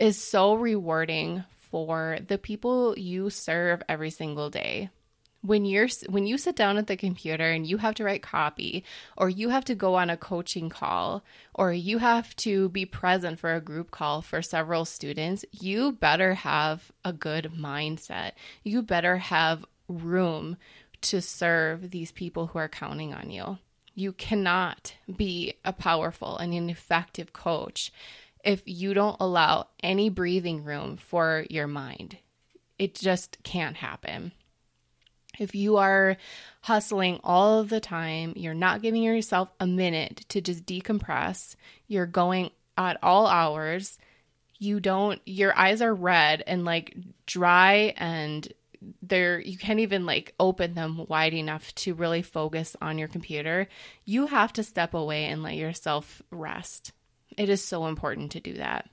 is 0.00 0.20
so 0.20 0.54
rewarding 0.54 1.44
for 1.74 2.18
the 2.28 2.38
people 2.38 2.96
you 2.96 3.28
serve 3.28 3.82
every 3.88 4.08
single 4.08 4.48
day. 4.48 4.90
When 5.42 5.64
you're 5.64 5.88
when 6.08 6.24
you 6.24 6.38
sit 6.38 6.54
down 6.54 6.78
at 6.78 6.86
the 6.86 6.96
computer 6.96 7.50
and 7.50 7.66
you 7.66 7.78
have 7.78 7.96
to 7.96 8.04
write 8.04 8.22
copy 8.22 8.84
or 9.16 9.28
you 9.28 9.48
have 9.48 9.64
to 9.64 9.74
go 9.74 9.96
on 9.96 10.08
a 10.08 10.16
coaching 10.16 10.68
call 10.68 11.24
or 11.52 11.72
you 11.72 11.98
have 11.98 12.36
to 12.36 12.68
be 12.68 12.86
present 12.86 13.40
for 13.40 13.52
a 13.52 13.60
group 13.60 13.90
call 13.90 14.22
for 14.22 14.40
several 14.40 14.84
students 14.84 15.44
you 15.50 15.90
better 15.90 16.34
have 16.34 16.92
a 17.04 17.12
good 17.12 17.50
mindset. 17.58 18.32
You 18.62 18.80
better 18.80 19.16
have 19.16 19.64
room 19.88 20.56
to 21.00 21.20
serve 21.20 21.90
these 21.90 22.12
people 22.12 22.46
who 22.46 22.60
are 22.60 22.68
counting 22.68 23.12
on 23.12 23.32
you. 23.32 23.58
You 23.96 24.12
cannot 24.12 24.94
be 25.16 25.54
a 25.64 25.72
powerful 25.72 26.38
and 26.38 26.54
an 26.54 26.70
effective 26.70 27.32
coach 27.32 27.90
if 28.44 28.62
you 28.66 28.94
don't 28.94 29.16
allow 29.20 29.68
any 29.82 30.08
breathing 30.10 30.64
room 30.64 30.96
for 30.96 31.46
your 31.48 31.66
mind. 31.66 32.18
It 32.78 32.94
just 32.94 33.38
can't 33.42 33.76
happen. 33.76 34.32
If 35.38 35.54
you 35.54 35.78
are 35.78 36.16
hustling 36.62 37.20
all 37.24 37.64
the 37.64 37.80
time, 37.80 38.34
you're 38.36 38.54
not 38.54 38.82
giving 38.82 39.02
yourself 39.02 39.50
a 39.58 39.66
minute 39.66 40.24
to 40.28 40.40
just 40.40 40.66
decompress, 40.66 41.56
you're 41.88 42.06
going 42.06 42.50
at 42.76 42.98
all 43.02 43.26
hours, 43.26 43.98
you 44.58 44.80
don't, 44.80 45.20
your 45.26 45.56
eyes 45.58 45.82
are 45.82 45.94
red 45.94 46.42
and 46.46 46.64
like 46.64 46.96
dry 47.26 47.94
and 47.96 48.52
there 49.02 49.40
you 49.40 49.56
can't 49.56 49.80
even 49.80 50.04
like 50.04 50.34
open 50.38 50.74
them 50.74 51.06
wide 51.08 51.34
enough 51.34 51.74
to 51.74 51.94
really 51.94 52.22
focus 52.22 52.76
on 52.82 52.98
your 52.98 53.08
computer 53.08 53.66
you 54.04 54.26
have 54.26 54.52
to 54.52 54.62
step 54.62 54.92
away 54.92 55.24
and 55.24 55.42
let 55.42 55.54
yourself 55.54 56.20
rest 56.30 56.92
it 57.36 57.48
is 57.48 57.62
so 57.62 57.86
important 57.86 58.32
to 58.32 58.40
do 58.40 58.54
that 58.54 58.88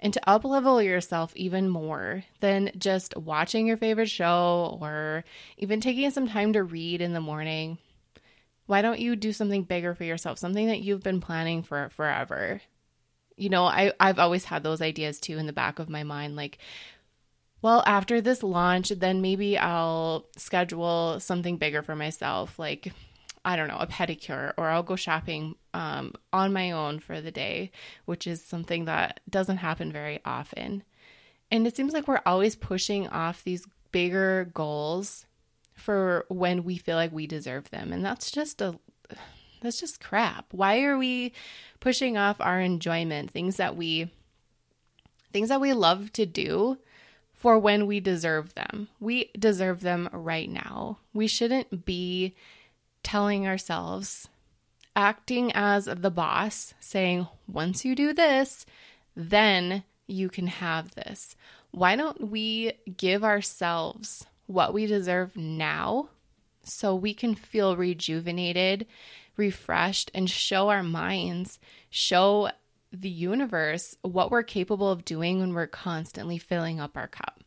and 0.00 0.12
to 0.14 0.20
uplevel 0.26 0.84
yourself 0.84 1.32
even 1.36 1.68
more 1.68 2.24
than 2.40 2.70
just 2.76 3.16
watching 3.16 3.66
your 3.66 3.76
favorite 3.76 4.08
show 4.08 4.78
or 4.80 5.24
even 5.58 5.80
taking 5.80 6.10
some 6.10 6.28
time 6.28 6.52
to 6.54 6.64
read 6.64 7.00
in 7.00 7.12
the 7.12 7.20
morning. 7.20 7.78
Why 8.66 8.82
don't 8.82 9.00
you 9.00 9.14
do 9.14 9.32
something 9.32 9.64
bigger 9.64 9.94
for 9.94 10.04
yourself, 10.04 10.38
something 10.38 10.68
that 10.68 10.80
you've 10.80 11.02
been 11.02 11.20
planning 11.20 11.62
for 11.62 11.90
forever? 11.90 12.62
You 13.36 13.50
know, 13.50 13.64
I, 13.64 13.92
I've 14.00 14.18
always 14.18 14.44
had 14.44 14.62
those 14.62 14.80
ideas 14.80 15.20
too 15.20 15.38
in 15.38 15.46
the 15.46 15.52
back 15.52 15.78
of 15.78 15.90
my 15.90 16.02
mind. 16.02 16.36
Like, 16.36 16.58
well, 17.62 17.82
after 17.86 18.20
this 18.20 18.42
launch, 18.42 18.88
then 18.88 19.20
maybe 19.20 19.58
I'll 19.58 20.26
schedule 20.36 21.20
something 21.20 21.58
bigger 21.58 21.82
for 21.82 21.94
myself. 21.94 22.58
Like, 22.58 22.92
I 23.44 23.56
don't 23.56 23.68
know, 23.68 23.78
a 23.78 23.86
pedicure, 23.86 24.52
or 24.56 24.68
I'll 24.68 24.82
go 24.82 24.96
shopping 24.96 25.54
um, 25.72 26.14
on 26.32 26.52
my 26.52 26.70
own 26.72 26.98
for 26.98 27.20
the 27.20 27.30
day, 27.30 27.70
which 28.04 28.26
is 28.26 28.44
something 28.44 28.84
that 28.84 29.20
doesn't 29.28 29.58
happen 29.58 29.90
very 29.92 30.20
often. 30.24 30.82
And 31.50 31.66
it 31.66 31.74
seems 31.74 31.92
like 31.92 32.06
we're 32.06 32.20
always 32.26 32.54
pushing 32.54 33.08
off 33.08 33.42
these 33.42 33.66
bigger 33.92 34.50
goals 34.52 35.26
for 35.72 36.26
when 36.28 36.64
we 36.64 36.76
feel 36.76 36.96
like 36.96 37.12
we 37.12 37.26
deserve 37.26 37.70
them. 37.70 37.92
And 37.92 38.04
that's 38.04 38.30
just 38.30 38.60
a 38.60 38.78
that's 39.62 39.80
just 39.80 40.00
crap. 40.00 40.46
Why 40.52 40.82
are 40.82 40.96
we 40.96 41.32
pushing 41.80 42.16
off 42.16 42.40
our 42.40 42.60
enjoyment, 42.60 43.30
things 43.30 43.56
that 43.56 43.76
we 43.76 44.10
things 45.32 45.48
that 45.48 45.60
we 45.60 45.72
love 45.72 46.12
to 46.14 46.26
do 46.26 46.78
for 47.32 47.58
when 47.58 47.86
we 47.86 48.00
deserve 48.00 48.54
them? 48.54 48.88
We 49.00 49.30
deserve 49.38 49.80
them 49.80 50.08
right 50.12 50.48
now. 50.48 50.98
We 51.12 51.26
shouldn't 51.26 51.84
be 51.84 52.34
telling 53.02 53.46
ourselves, 53.46 54.28
acting 54.94 55.52
as 55.54 55.86
the 55.86 56.10
boss, 56.10 56.74
saying, 56.80 57.26
once 57.46 57.84
you 57.84 57.94
do 57.94 58.12
this, 58.12 58.66
then 59.14 59.84
you 60.06 60.28
can 60.28 60.46
have 60.46 60.94
this. 60.94 61.36
Why 61.70 61.96
don't 61.96 62.30
we 62.30 62.72
give 62.96 63.24
ourselves 63.24 64.26
what 64.46 64.74
we 64.74 64.86
deserve 64.86 65.36
now 65.36 66.08
so 66.64 66.94
we 66.94 67.14
can 67.14 67.34
feel 67.34 67.76
rejuvenated, 67.76 68.86
refreshed, 69.36 70.10
and 70.14 70.28
show 70.28 70.68
our 70.68 70.82
minds, 70.82 71.58
show 71.88 72.50
the 72.92 73.08
universe 73.08 73.96
what 74.02 74.30
we're 74.30 74.42
capable 74.42 74.90
of 74.90 75.04
doing 75.04 75.38
when 75.38 75.54
we're 75.54 75.68
constantly 75.68 76.38
filling 76.38 76.80
up 76.80 76.96
our 76.96 77.08
cup? 77.08 77.40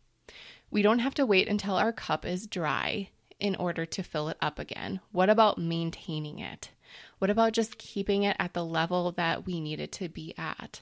We 0.72 0.82
don't 0.82 1.00
have 1.00 1.14
to 1.16 1.26
wait 1.26 1.48
until 1.48 1.76
our 1.76 1.94
cup 1.94 2.26
is 2.26 2.48
dry 2.48 3.10
in 3.44 3.56
order 3.58 3.86
to 3.86 4.02
fill 4.02 4.30
it 4.30 4.38
up 4.42 4.58
again? 4.58 5.02
What 5.12 5.30
about 5.30 5.60
maintaining 5.60 6.40
it? 6.40 6.72
What 7.20 7.30
about 7.30 7.54
just 7.54 7.78
keeping 7.78 8.24
it 8.24 8.38
at 8.40 8.54
the 8.54 8.66
level 8.66 9.12
that 9.12 9.46
we 9.46 9.60
need 9.60 9.80
it 9.80 9.92
to 9.94 10.08
be 10.08 10.34
at? 10.38 10.82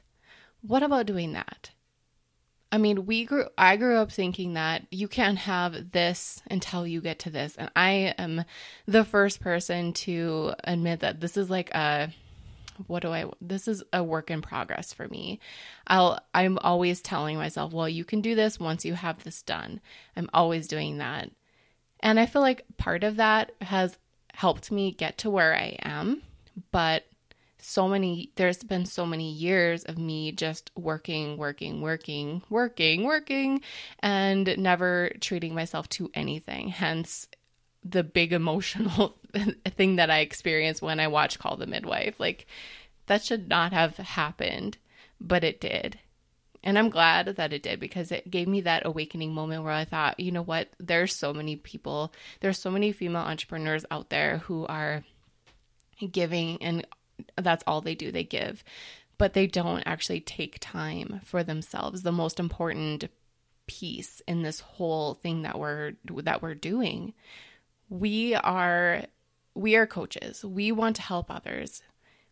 What 0.62 0.84
about 0.84 1.08
doing 1.08 1.34
that? 1.34 1.72
I 2.72 2.78
mean, 2.78 3.06
we 3.06 3.26
grew 3.26 3.48
I 3.58 3.76
grew 3.76 3.98
up 3.98 4.12
thinking 4.12 4.54
that 4.54 4.86
you 4.92 5.08
can't 5.08 5.40
have 5.40 5.92
this 5.92 6.42
until 6.50 6.88
you 6.88 7.02
get 7.02 7.20
to 7.20 7.30
this. 7.30 7.56
And 7.58 7.70
I 7.76 8.14
am 8.18 8.46
the 8.86 9.04
first 9.04 9.42
person 9.42 9.92
to 9.94 10.54
admit 10.64 11.02
that 11.02 11.20
this 11.20 11.36
is 11.36 11.50
like 11.50 11.72
a 11.72 12.14
what 12.88 13.02
do 13.02 13.12
I 13.12 13.26
this 13.42 13.68
is 13.68 13.84
a 13.92 14.04
work 14.04 14.32
in 14.32 14.42
progress 14.42 14.94
for 14.94 15.08
me. 15.08 15.40
I'll 15.88 16.20
I'm 16.34 16.60
always 16.60 17.02
telling 17.02 17.38
myself, 17.38 17.74
well, 17.74 17.90
you 17.90 18.06
can 18.06 18.22
do 18.22 18.36
this 18.36 18.60
once 18.60 18.86
you 18.86 18.94
have 18.94 19.24
this 19.24 19.42
done. 19.42 19.82
I'm 20.16 20.30
always 20.34 20.68
doing 20.68 21.00
that. 21.00 21.32
And 22.02 22.20
I 22.20 22.26
feel 22.26 22.42
like 22.42 22.66
part 22.78 23.04
of 23.04 23.18
that 23.18 23.52
has 23.62 23.98
helped 24.34 24.72
me 24.72 24.92
get 24.92 25.18
to 25.20 25.30
where 25.30 25.56
I 25.56 25.78
am. 25.82 26.24
But 26.72 27.06
so 27.60 27.88
many, 27.88 28.32
there's 28.36 28.64
been 28.64 28.86
so 28.86 29.06
many 29.06 29.32
years 29.32 29.84
of 29.84 29.98
me 29.98 30.32
just 30.32 30.72
working, 30.76 31.38
working, 31.38 31.82
working, 31.82 32.42
working, 32.50 33.04
working, 33.04 33.62
and 34.00 34.58
never 34.58 35.12
treating 35.22 35.54
myself 35.54 35.88
to 35.90 36.10
anything. 36.14 36.70
Hence, 36.70 37.28
the 37.84 38.04
big 38.04 38.34
emotional 38.34 39.18
thing 39.76 39.96
that 39.98 40.10
I 40.10 40.20
experienced 40.20 40.82
when 40.82 41.00
I 41.00 41.08
watched 41.08 41.40
Call 41.40 41.56
the 41.56 41.68
Midwife. 41.68 42.20
Like, 42.20 42.48
that 43.06 43.24
should 43.24 43.48
not 43.48 43.74
have 43.74 43.98
happened, 43.98 44.78
but 45.20 45.44
it 45.44 45.62
did. 45.62 46.00
And 46.64 46.78
I'm 46.78 46.90
glad 46.90 47.26
that 47.26 47.54
it 47.54 47.64
did 47.64 47.80
because 47.80 48.12
it 48.12 48.30
gave 48.30 48.48
me 48.48 48.62
that 48.62 48.86
awakening 48.86 49.34
moment 49.34 49.64
where 49.64 49.74
I 49.74 49.86
thought, 49.86 50.20
you 50.20 50.32
know 50.32 50.44
what, 50.44 50.70
there's 50.80 51.16
so 51.16 51.34
many 51.34 51.56
people, 51.56 52.14
there's 52.40 52.60
so 52.60 52.70
many 52.70 52.92
female 52.92 53.24
entrepreneurs 53.24 53.86
out 53.90 54.10
there 54.10 54.40
who 54.40 54.68
are 54.68 55.04
giving 56.12 56.62
and 56.62 56.86
that's 57.36 57.64
all 57.66 57.82
they 57.82 57.96
do, 57.96 58.12
they 58.12 58.24
give. 58.24 58.64
But 59.18 59.34
they 59.34 59.48
don't 59.48 59.84
actually 59.86 60.20
take 60.20 60.58
time 60.60 61.22
for 61.24 61.44
themselves. 61.44 62.02
The 62.02 62.12
most 62.12 62.40
important 62.40 63.06
piece 63.68 64.22
in 64.28 64.42
this 64.42 64.60
whole 64.60 65.14
thing 65.14 65.44
that 65.44 65.58
we're 65.58 65.94
that 66.24 66.42
we're 66.42 66.56
doing. 66.56 67.14
We 67.90 68.36
are 68.36 69.04
we 69.54 69.76
are 69.76 69.86
coaches. 69.86 70.44
We 70.44 70.72
want 70.72 70.96
to 70.98 71.02
help 71.02 71.30
others. 71.30 71.82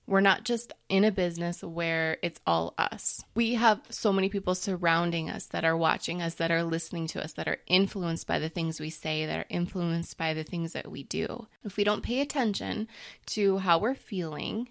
We're 0.09 0.21
not 0.21 0.43
just 0.43 0.73
in 0.89 1.03
a 1.03 1.11
business 1.11 1.61
where 1.61 2.17
it's 2.23 2.41
all 2.47 2.73
us. 2.79 3.23
We 3.35 3.53
have 3.53 3.79
so 3.91 4.11
many 4.11 4.27
people 4.29 4.55
surrounding 4.55 5.29
us 5.29 5.45
that 5.47 5.63
are 5.63 5.77
watching 5.77 6.19
us, 6.19 6.33
that 6.35 6.49
are 6.49 6.63
listening 6.63 7.05
to 7.09 7.23
us, 7.23 7.33
that 7.33 7.47
are 7.47 7.59
influenced 7.67 8.25
by 8.25 8.39
the 8.39 8.49
things 8.49 8.79
we 8.79 8.89
say, 8.89 9.27
that 9.27 9.37
are 9.37 9.45
influenced 9.49 10.17
by 10.17 10.33
the 10.33 10.43
things 10.43 10.73
that 10.73 10.89
we 10.89 11.03
do. 11.03 11.45
If 11.63 11.77
we 11.77 11.83
don't 11.83 12.01
pay 12.01 12.21
attention 12.21 12.87
to 13.27 13.59
how 13.59 13.77
we're 13.77 13.93
feeling, 13.93 14.69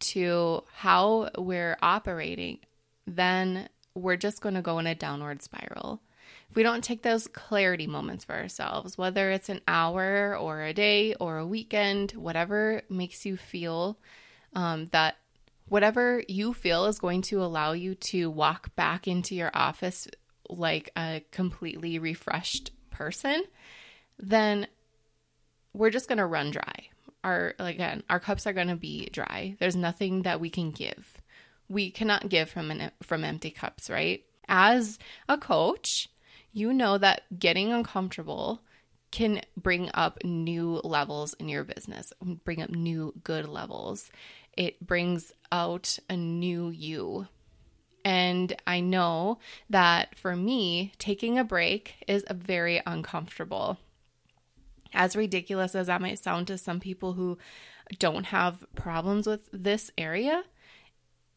to 0.00 0.64
how 0.72 1.30
we're 1.38 1.78
operating, 1.80 2.58
then 3.06 3.68
we're 3.94 4.16
just 4.16 4.40
going 4.40 4.56
to 4.56 4.62
go 4.62 4.80
in 4.80 4.88
a 4.88 4.94
downward 4.96 5.40
spiral 5.40 6.02
if 6.50 6.56
we 6.56 6.64
don't 6.64 6.82
take 6.82 7.02
those 7.02 7.28
clarity 7.28 7.86
moments 7.86 8.24
for 8.24 8.34
ourselves, 8.34 8.98
whether 8.98 9.30
it's 9.30 9.48
an 9.48 9.60
hour 9.68 10.36
or 10.36 10.62
a 10.62 10.74
day 10.74 11.14
or 11.14 11.38
a 11.38 11.46
weekend, 11.46 12.10
whatever 12.12 12.82
makes 12.88 13.24
you 13.24 13.36
feel 13.36 13.98
um, 14.54 14.86
that 14.86 15.16
whatever 15.68 16.22
you 16.28 16.52
feel 16.52 16.86
is 16.86 16.98
going 16.98 17.22
to 17.22 17.42
allow 17.42 17.72
you 17.72 17.94
to 17.94 18.28
walk 18.28 18.74
back 18.76 19.06
into 19.06 19.34
your 19.34 19.50
office 19.54 20.08
like 20.48 20.90
a 20.96 21.22
completely 21.30 21.98
refreshed 21.98 22.72
person, 22.90 23.42
then 24.18 24.66
we're 25.72 25.90
just 25.90 26.08
going 26.08 26.18
to 26.18 26.26
run 26.26 26.50
dry. 26.50 26.88
Our 27.22 27.54
again, 27.58 28.02
our 28.10 28.18
cups 28.18 28.46
are 28.46 28.52
going 28.52 28.68
to 28.68 28.76
be 28.76 29.08
dry. 29.10 29.56
There's 29.60 29.76
nothing 29.76 30.22
that 30.22 30.40
we 30.40 30.50
can 30.50 30.70
give. 30.70 31.18
We 31.68 31.90
cannot 31.90 32.28
give 32.28 32.48
from 32.50 32.70
an 32.70 32.90
from 33.02 33.24
empty 33.24 33.50
cups, 33.50 33.88
right? 33.90 34.24
As 34.48 34.98
a 35.28 35.38
coach, 35.38 36.08
you 36.52 36.72
know 36.72 36.98
that 36.98 37.22
getting 37.38 37.72
uncomfortable 37.72 38.62
can 39.10 39.40
bring 39.56 39.90
up 39.94 40.24
new 40.24 40.80
levels 40.84 41.34
in 41.34 41.48
your 41.48 41.64
business, 41.64 42.12
bring 42.44 42.62
up 42.62 42.70
new 42.70 43.12
good 43.24 43.48
levels. 43.48 44.10
It 44.56 44.84
brings 44.84 45.32
out 45.50 45.98
a 46.08 46.16
new 46.16 46.68
you. 46.68 47.28
And 48.04 48.54
I 48.66 48.80
know 48.80 49.38
that 49.68 50.16
for 50.18 50.34
me, 50.34 50.92
taking 50.98 51.38
a 51.38 51.44
break 51.44 52.02
is 52.08 52.24
very 52.30 52.80
uncomfortable. 52.86 53.78
As 54.92 55.14
ridiculous 55.14 55.74
as 55.74 55.86
that 55.86 56.00
might 56.00 56.18
sound 56.18 56.46
to 56.48 56.58
some 56.58 56.80
people 56.80 57.12
who 57.12 57.38
don't 57.98 58.26
have 58.26 58.64
problems 58.74 59.26
with 59.26 59.48
this 59.52 59.90
area, 59.98 60.44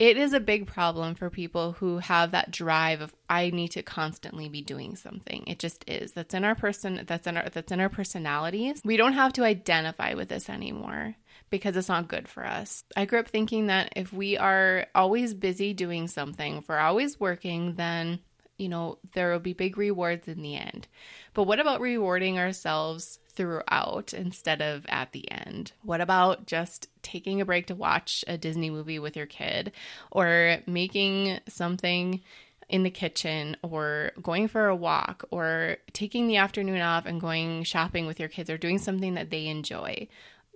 it 0.03 0.17
is 0.17 0.33
a 0.33 0.41
big 0.41 0.67
problem 0.67 1.15
for 1.15 1.29
people 1.29 1.71
who 1.71 1.99
have 1.99 2.31
that 2.31 2.51
drive 2.51 2.99
of 2.99 3.15
I 3.29 3.51
need 3.51 3.69
to 3.69 3.83
constantly 3.83 4.49
be 4.49 4.61
doing 4.61 4.97
something. 4.97 5.45
It 5.47 5.59
just 5.59 5.85
is. 5.87 6.11
That's 6.11 6.33
in 6.33 6.43
our 6.43 6.55
person 6.55 7.03
that's 7.07 7.25
in 7.25 7.37
our 7.37 7.47
that's 7.49 7.71
in 7.71 7.79
our 7.79 7.87
personalities. 7.87 8.81
We 8.83 8.97
don't 8.97 9.13
have 9.13 9.31
to 9.33 9.45
identify 9.45 10.15
with 10.15 10.27
this 10.27 10.49
anymore 10.49 11.15
because 11.49 11.77
it's 11.77 11.87
not 11.87 12.09
good 12.09 12.27
for 12.27 12.45
us. 12.45 12.83
I 12.97 13.05
grew 13.05 13.19
up 13.19 13.29
thinking 13.29 13.67
that 13.67 13.93
if 13.95 14.11
we 14.11 14.37
are 14.37 14.87
always 14.93 15.33
busy 15.33 15.73
doing 15.73 16.09
something, 16.09 16.57
if 16.57 16.67
we're 16.67 16.79
always 16.79 17.17
working, 17.17 17.75
then 17.75 18.19
you 18.57 18.69
know, 18.69 18.97
there 19.13 19.31
will 19.31 19.39
be 19.39 19.53
big 19.53 19.77
rewards 19.77 20.27
in 20.27 20.41
the 20.41 20.55
end. 20.55 20.87
But 21.33 21.43
what 21.43 21.59
about 21.59 21.81
rewarding 21.81 22.37
ourselves 22.37 23.19
throughout 23.29 24.13
instead 24.13 24.61
of 24.61 24.85
at 24.87 25.11
the 25.11 25.29
end? 25.31 25.71
What 25.81 26.01
about 26.01 26.45
just 26.45 26.87
taking 27.01 27.41
a 27.41 27.45
break 27.45 27.67
to 27.67 27.75
watch 27.75 28.23
a 28.27 28.37
Disney 28.37 28.69
movie 28.69 28.99
with 28.99 29.15
your 29.17 29.25
kid 29.25 29.71
or 30.11 30.57
making 30.67 31.39
something 31.47 32.21
in 32.69 32.83
the 32.83 32.89
kitchen 32.89 33.57
or 33.61 34.11
going 34.21 34.47
for 34.47 34.67
a 34.67 34.75
walk 34.75 35.25
or 35.31 35.77
taking 35.91 36.27
the 36.27 36.37
afternoon 36.37 36.81
off 36.81 37.05
and 37.05 37.19
going 37.19 37.63
shopping 37.63 38.05
with 38.05 38.19
your 38.19 38.29
kids 38.29 38.49
or 38.49 38.57
doing 38.57 38.77
something 38.77 39.15
that 39.15 39.29
they 39.29 39.47
enjoy? 39.47 40.07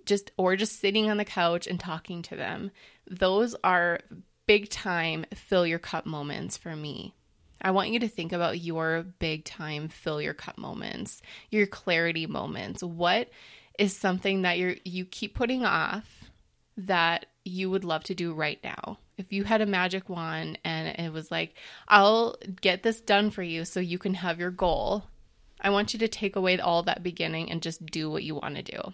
Just 0.06 0.30
or 0.36 0.56
just 0.56 0.80
sitting 0.80 1.10
on 1.10 1.18
the 1.18 1.24
couch 1.24 1.66
and 1.66 1.78
talking 1.78 2.22
to 2.22 2.36
them. 2.36 2.70
Those 3.10 3.54
are 3.62 4.00
big 4.46 4.70
time 4.70 5.26
fill 5.34 5.66
your 5.66 5.78
cup 5.78 6.06
moments 6.06 6.56
for 6.56 6.74
me. 6.74 7.14
I 7.60 7.70
want 7.72 7.90
you 7.90 7.98
to 8.00 8.08
think 8.08 8.32
about 8.32 8.60
your 8.60 9.04
big 9.18 9.44
time 9.44 9.88
fill 9.88 10.22
your 10.22 10.34
cup 10.34 10.58
moments, 10.58 11.22
your 11.50 11.66
clarity 11.66 12.26
moments. 12.26 12.82
What 12.82 13.30
is 13.78 13.96
something 13.96 14.42
that 14.42 14.58
you 14.58 14.78
you 14.84 15.04
keep 15.04 15.34
putting 15.34 15.64
off 15.64 16.24
that 16.76 17.26
you 17.44 17.70
would 17.70 17.84
love 17.84 18.04
to 18.04 18.14
do 18.14 18.32
right 18.32 18.58
now? 18.62 18.98
If 19.16 19.32
you 19.32 19.44
had 19.44 19.60
a 19.60 19.66
magic 19.66 20.08
wand 20.08 20.58
and 20.64 20.88
it 20.98 21.12
was 21.12 21.30
like, 21.30 21.54
"I'll 21.88 22.36
get 22.60 22.82
this 22.82 23.00
done 23.00 23.30
for 23.30 23.42
you 23.42 23.64
so 23.64 23.80
you 23.80 23.98
can 23.98 24.14
have 24.14 24.38
your 24.38 24.50
goal." 24.50 25.04
I 25.60 25.70
want 25.70 25.92
you 25.92 25.98
to 26.00 26.08
take 26.08 26.36
away 26.36 26.58
all 26.58 26.84
that 26.84 27.02
beginning 27.02 27.50
and 27.50 27.62
just 27.62 27.84
do 27.86 28.10
what 28.10 28.22
you 28.22 28.36
want 28.36 28.54
to 28.56 28.62
do. 28.62 28.92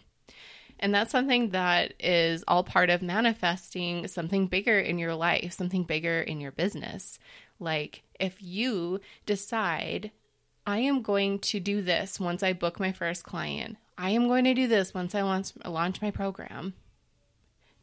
And 0.80 0.94
that's 0.94 1.12
something 1.12 1.50
that 1.50 1.94
is 2.00 2.44
all 2.48 2.64
part 2.64 2.90
of 2.90 3.03
manifesting 3.03 4.09
something 4.09 4.46
bigger 4.46 4.79
in 4.79 4.98
your 4.98 5.14
life, 5.14 5.53
something 5.53 5.85
bigger 5.85 6.20
in 6.20 6.40
your 6.40 6.53
business. 6.53 7.18
Like 7.61 8.03
if 8.18 8.42
you 8.42 9.00
decide, 9.27 10.11
I 10.66 10.79
am 10.79 11.03
going 11.03 11.38
to 11.40 11.61
do 11.61 11.83
this 11.83 12.18
once 12.18 12.42
I 12.42 12.53
book 12.53 12.81
my 12.81 12.92
first 12.92 13.24
client, 13.24 13.77
I 13.96 14.11
am 14.11 14.29
going 14.29 14.44
to 14.44 14.55
do 14.55 14.66
this 14.66 14.94
once 14.94 15.14
I 15.14 15.22
launch 15.22 16.03
my 16.03 16.11
program. 16.11 16.74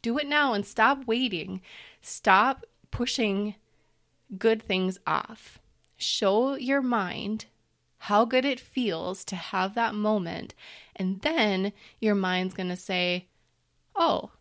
Do 0.01 0.17
it 0.17 0.27
now 0.27 0.53
and 0.53 0.65
stop 0.65 1.05
waiting. 1.05 1.61
Stop 2.01 2.65
pushing 2.89 3.55
good 4.37 4.63
things 4.63 4.99
off. 5.05 5.59
Show 5.95 6.55
your 6.55 6.81
mind 6.81 7.45
how 8.05 8.25
good 8.25 8.45
it 8.45 8.59
feels 8.59 9.23
to 9.25 9.35
have 9.35 9.75
that 9.75 9.93
moment. 9.93 10.55
And 10.95 11.21
then 11.21 11.71
your 11.99 12.15
mind's 12.15 12.55
going 12.55 12.69
to 12.69 12.75
say, 12.75 13.27
Oh, 13.95 14.31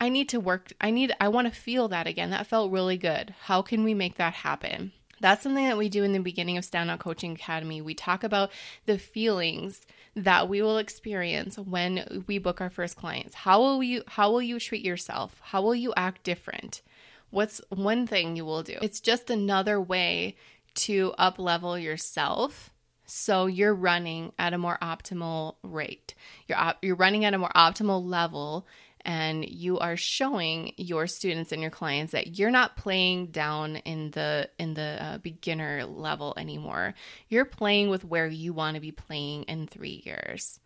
I 0.00 0.08
need 0.08 0.28
to 0.30 0.40
work. 0.40 0.72
I 0.80 0.90
need, 0.90 1.12
I 1.20 1.28
want 1.28 1.52
to 1.52 1.60
feel 1.60 1.88
that 1.88 2.06
again. 2.06 2.30
That 2.30 2.46
felt 2.46 2.70
really 2.70 2.96
good. 2.96 3.34
How 3.44 3.62
can 3.62 3.82
we 3.82 3.94
make 3.94 4.16
that 4.16 4.34
happen? 4.34 4.92
That's 5.20 5.42
something 5.42 5.66
that 5.66 5.76
we 5.78 5.88
do 5.88 6.02
in 6.02 6.12
the 6.12 6.18
beginning 6.18 6.56
of 6.56 6.64
Standout 6.64 6.98
Coaching 6.98 7.32
Academy. 7.32 7.80
We 7.80 7.94
talk 7.94 8.24
about 8.24 8.50
the 8.86 8.98
feelings 8.98 9.86
that 10.16 10.48
we 10.48 10.62
will 10.62 10.78
experience 10.78 11.58
when 11.58 12.24
we 12.26 12.38
book 12.38 12.60
our 12.60 12.70
first 12.70 12.96
clients. 12.96 13.34
How 13.34 13.60
will 13.60 13.82
you 13.82 14.02
how 14.06 14.30
will 14.30 14.42
you 14.42 14.58
treat 14.58 14.84
yourself? 14.84 15.40
How 15.42 15.62
will 15.62 15.74
you 15.74 15.92
act 15.96 16.24
different? 16.24 16.82
What's 17.30 17.60
one 17.68 18.06
thing 18.06 18.34
you 18.34 18.44
will 18.44 18.62
do? 18.62 18.78
It's 18.82 19.00
just 19.00 19.30
another 19.30 19.80
way 19.80 20.36
to 20.74 21.14
up 21.18 21.38
level 21.38 21.78
yourself 21.78 22.70
so 23.10 23.46
you're 23.46 23.74
running 23.74 24.32
at 24.38 24.52
a 24.52 24.58
more 24.58 24.78
optimal 24.80 25.56
rate. 25.64 26.14
You're 26.46 26.58
op- 26.58 26.78
you're 26.80 26.94
running 26.94 27.24
at 27.24 27.34
a 27.34 27.38
more 27.38 27.50
optimal 27.56 28.04
level 28.04 28.66
and 29.04 29.48
you 29.48 29.78
are 29.78 29.96
showing 29.96 30.72
your 30.76 31.06
students 31.06 31.52
and 31.52 31.62
your 31.62 31.70
clients 31.70 32.12
that 32.12 32.38
you're 32.38 32.50
not 32.50 32.76
playing 32.76 33.26
down 33.26 33.76
in 33.76 34.10
the 34.10 34.48
in 34.58 34.74
the 34.74 35.02
uh, 35.02 35.18
beginner 35.18 35.84
level 35.84 36.34
anymore. 36.36 36.94
You're 37.28 37.44
playing 37.44 37.90
with 37.90 38.04
where 38.04 38.26
you 38.26 38.52
want 38.52 38.74
to 38.74 38.80
be 38.80 38.92
playing 38.92 39.44
in 39.44 39.66
3 39.66 40.02
years. 40.04 40.60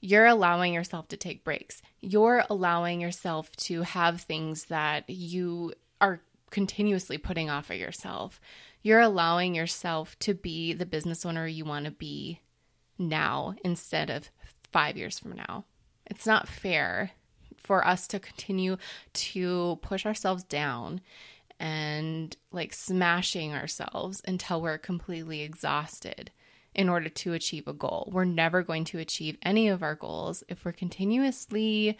You're 0.00 0.26
allowing 0.26 0.74
yourself 0.74 1.08
to 1.08 1.16
take 1.16 1.44
breaks. 1.44 1.80
You're 2.00 2.44
allowing 2.50 3.00
yourself 3.00 3.50
to 3.56 3.82
have 3.82 4.20
things 4.20 4.66
that 4.66 5.08
you 5.08 5.72
are 6.00 6.20
continuously 6.50 7.18
putting 7.18 7.50
off 7.50 7.70
of 7.70 7.76
yourself. 7.76 8.40
You're 8.82 9.00
allowing 9.00 9.54
yourself 9.54 10.18
to 10.20 10.34
be 10.34 10.74
the 10.74 10.86
business 10.86 11.24
owner 11.24 11.46
you 11.46 11.64
want 11.64 11.86
to 11.86 11.90
be 11.90 12.40
now 12.98 13.54
instead 13.64 14.10
of 14.10 14.30
5 14.72 14.96
years 14.96 15.18
from 15.18 15.32
now. 15.32 15.64
It's 16.06 16.26
not 16.26 16.48
fair 16.48 17.12
for 17.64 17.84
us 17.86 18.06
to 18.08 18.20
continue 18.20 18.76
to 19.14 19.78
push 19.82 20.06
ourselves 20.06 20.44
down 20.44 21.00
and 21.58 22.36
like 22.52 22.72
smashing 22.72 23.52
ourselves 23.54 24.20
until 24.26 24.60
we're 24.60 24.78
completely 24.78 25.42
exhausted 25.42 26.30
in 26.74 26.88
order 26.88 27.08
to 27.08 27.32
achieve 27.32 27.66
a 27.66 27.72
goal. 27.72 28.10
We're 28.12 28.24
never 28.24 28.62
going 28.62 28.84
to 28.86 28.98
achieve 28.98 29.38
any 29.42 29.68
of 29.68 29.82
our 29.82 29.94
goals 29.94 30.44
if 30.48 30.64
we're 30.64 30.72
continuously 30.72 31.96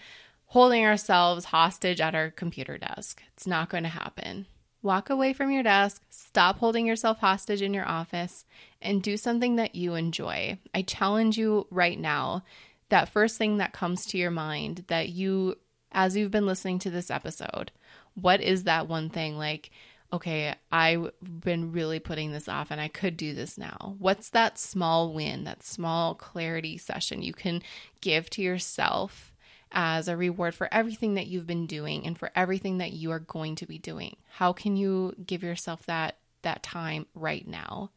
holding 0.46 0.84
ourselves 0.84 1.46
hostage 1.46 2.00
at 2.00 2.14
our 2.14 2.30
computer 2.30 2.76
desk. 2.76 3.22
It's 3.32 3.46
not 3.46 3.70
going 3.70 3.84
to 3.84 3.88
happen. 3.88 4.46
Walk 4.82 5.08
away 5.08 5.32
from 5.32 5.50
your 5.50 5.62
desk, 5.62 6.02
stop 6.10 6.58
holding 6.58 6.86
yourself 6.86 7.20
hostage 7.20 7.62
in 7.62 7.72
your 7.72 7.88
office, 7.88 8.44
and 8.82 9.02
do 9.02 9.16
something 9.16 9.56
that 9.56 9.74
you 9.74 9.94
enjoy. 9.94 10.58
I 10.74 10.82
challenge 10.82 11.38
you 11.38 11.66
right 11.70 11.98
now 11.98 12.44
that 12.88 13.08
first 13.08 13.38
thing 13.38 13.58
that 13.58 13.72
comes 13.72 14.06
to 14.06 14.18
your 14.18 14.30
mind 14.30 14.84
that 14.88 15.08
you, 15.08 15.56
as 15.92 16.16
you've 16.16 16.30
been 16.30 16.46
listening 16.46 16.78
to 16.80 16.90
this 16.90 17.10
episode, 17.10 17.72
what 18.14 18.40
is 18.40 18.64
that 18.64 18.88
one 18.88 19.10
thing 19.10 19.36
like, 19.36 19.70
okay, 20.12 20.54
I've 20.70 21.10
been 21.22 21.72
really 21.72 21.98
putting 21.98 22.32
this 22.32 22.48
off 22.48 22.70
and 22.70 22.80
I 22.80 22.88
could 22.88 23.16
do 23.16 23.34
this 23.34 23.58
now? 23.58 23.96
What's 23.98 24.30
that 24.30 24.58
small 24.58 25.12
win, 25.12 25.44
that 25.44 25.64
small 25.64 26.14
clarity 26.14 26.78
session 26.78 27.22
you 27.22 27.32
can 27.32 27.62
give 28.00 28.30
to 28.30 28.42
yourself 28.42 29.32
as 29.72 30.06
a 30.06 30.16
reward 30.16 30.54
for 30.54 30.72
everything 30.72 31.14
that 31.14 31.26
you've 31.26 31.48
been 31.48 31.66
doing 31.66 32.06
and 32.06 32.16
for 32.16 32.30
everything 32.36 32.78
that 32.78 32.92
you 32.92 33.10
are 33.10 33.18
going 33.18 33.56
to 33.56 33.66
be 33.66 33.78
doing? 33.78 34.16
How 34.30 34.52
can 34.52 34.76
you 34.76 35.14
give 35.26 35.42
yourself 35.42 35.84
that 35.86 36.16
that 36.42 36.62
time 36.62 37.06
right 37.14 37.46
now? 37.48 37.90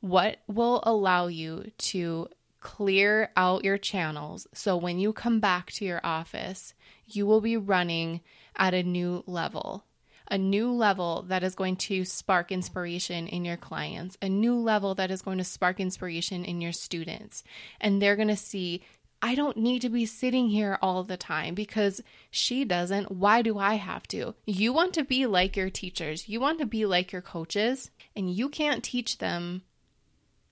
What 0.00 0.38
will 0.46 0.80
allow 0.84 1.26
you 1.26 1.72
to 1.78 2.28
clear 2.60 3.30
out 3.36 3.64
your 3.64 3.78
channels 3.78 4.46
so 4.52 4.76
when 4.76 4.98
you 4.98 5.12
come 5.12 5.40
back 5.40 5.70
to 5.72 5.84
your 5.84 6.00
office, 6.04 6.74
you 7.06 7.26
will 7.26 7.40
be 7.40 7.56
running 7.56 8.20
at 8.56 8.74
a 8.74 8.82
new 8.82 9.24
level. 9.26 9.84
A 10.32 10.38
new 10.38 10.70
level 10.70 11.22
that 11.22 11.42
is 11.42 11.56
going 11.56 11.74
to 11.76 12.04
spark 12.04 12.52
inspiration 12.52 13.26
in 13.26 13.44
your 13.44 13.56
clients, 13.56 14.16
a 14.22 14.28
new 14.28 14.54
level 14.54 14.94
that 14.94 15.10
is 15.10 15.22
going 15.22 15.38
to 15.38 15.44
spark 15.44 15.80
inspiration 15.80 16.44
in 16.44 16.60
your 16.60 16.70
students. 16.70 17.42
And 17.80 18.00
they're 18.00 18.14
going 18.14 18.28
to 18.28 18.36
see, 18.36 18.82
I 19.20 19.34
don't 19.34 19.56
need 19.56 19.82
to 19.82 19.88
be 19.88 20.06
sitting 20.06 20.48
here 20.48 20.78
all 20.80 21.02
the 21.02 21.16
time 21.16 21.56
because 21.56 22.00
she 22.30 22.64
doesn't. 22.64 23.10
Why 23.10 23.42
do 23.42 23.58
I 23.58 23.74
have 23.74 24.06
to? 24.08 24.36
You 24.46 24.72
want 24.72 24.94
to 24.94 25.02
be 25.02 25.26
like 25.26 25.56
your 25.56 25.68
teachers, 25.68 26.28
you 26.28 26.38
want 26.38 26.60
to 26.60 26.66
be 26.66 26.86
like 26.86 27.10
your 27.10 27.22
coaches, 27.22 27.90
and 28.14 28.30
you 28.32 28.48
can't 28.48 28.84
teach 28.84 29.18
them 29.18 29.62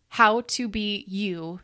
how 0.08 0.40
to 0.40 0.66
be 0.66 1.04
you 1.06 1.60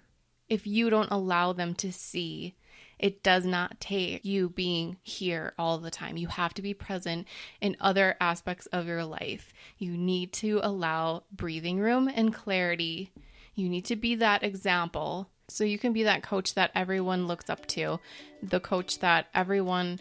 if 0.49 0.67
you 0.67 0.91
don't 0.91 1.11
allow 1.11 1.53
them 1.53 1.75
to 1.77 1.93
see. 1.93 2.55
It 2.99 3.23
does 3.23 3.45
not 3.45 3.81
take 3.81 4.25
you 4.25 4.49
being 4.49 4.99
here 5.03 5.53
all 5.59 5.79
the 5.79 5.91
time. 5.91 6.17
You 6.17 6.29
have 6.29 6.55
to 6.55 6.63
be 6.63 6.75
present 6.75 7.27
in 7.61 7.77
other 7.81 8.17
aspects 8.21 8.67
of 8.67 8.87
your 8.87 9.05
life. 9.05 9.53
You 9.79 9.97
need 9.97 10.33
to 10.35 10.61
allow 10.63 11.25
breathing 11.33 11.81
room 11.81 12.09
and 12.09 12.33
clarity. 12.33 13.11
You 13.55 13.69
need 13.69 13.85
to 13.87 13.97
be 13.97 14.15
that 14.17 14.43
example 14.43 15.29
so 15.49 15.65
you 15.65 15.79
can 15.79 15.93
be 15.93 16.05
that 16.05 16.23
coach 16.23 16.55
that 16.55 16.71
everyone 16.75 17.27
looks 17.27 17.51
up 17.51 17.67
to, 17.67 18.01
the 18.43 18.61
coach 18.61 19.01
that 19.01 19.27
everyone 19.35 19.99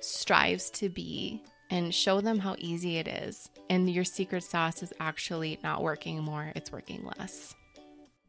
strives 0.00 0.70
to 0.70 0.88
be, 0.88 1.42
and 1.70 1.94
show 1.94 2.20
them 2.20 2.38
how 2.38 2.56
easy 2.58 2.98
it 2.98 3.08
is. 3.08 3.48
And 3.70 3.88
your 3.88 4.04
secret 4.04 4.42
sauce 4.42 4.82
is 4.82 4.92
actually 4.98 5.58
not 5.62 5.82
working 5.82 6.22
more, 6.22 6.52
it's 6.56 6.72
working 6.72 7.08
less. 7.18 7.54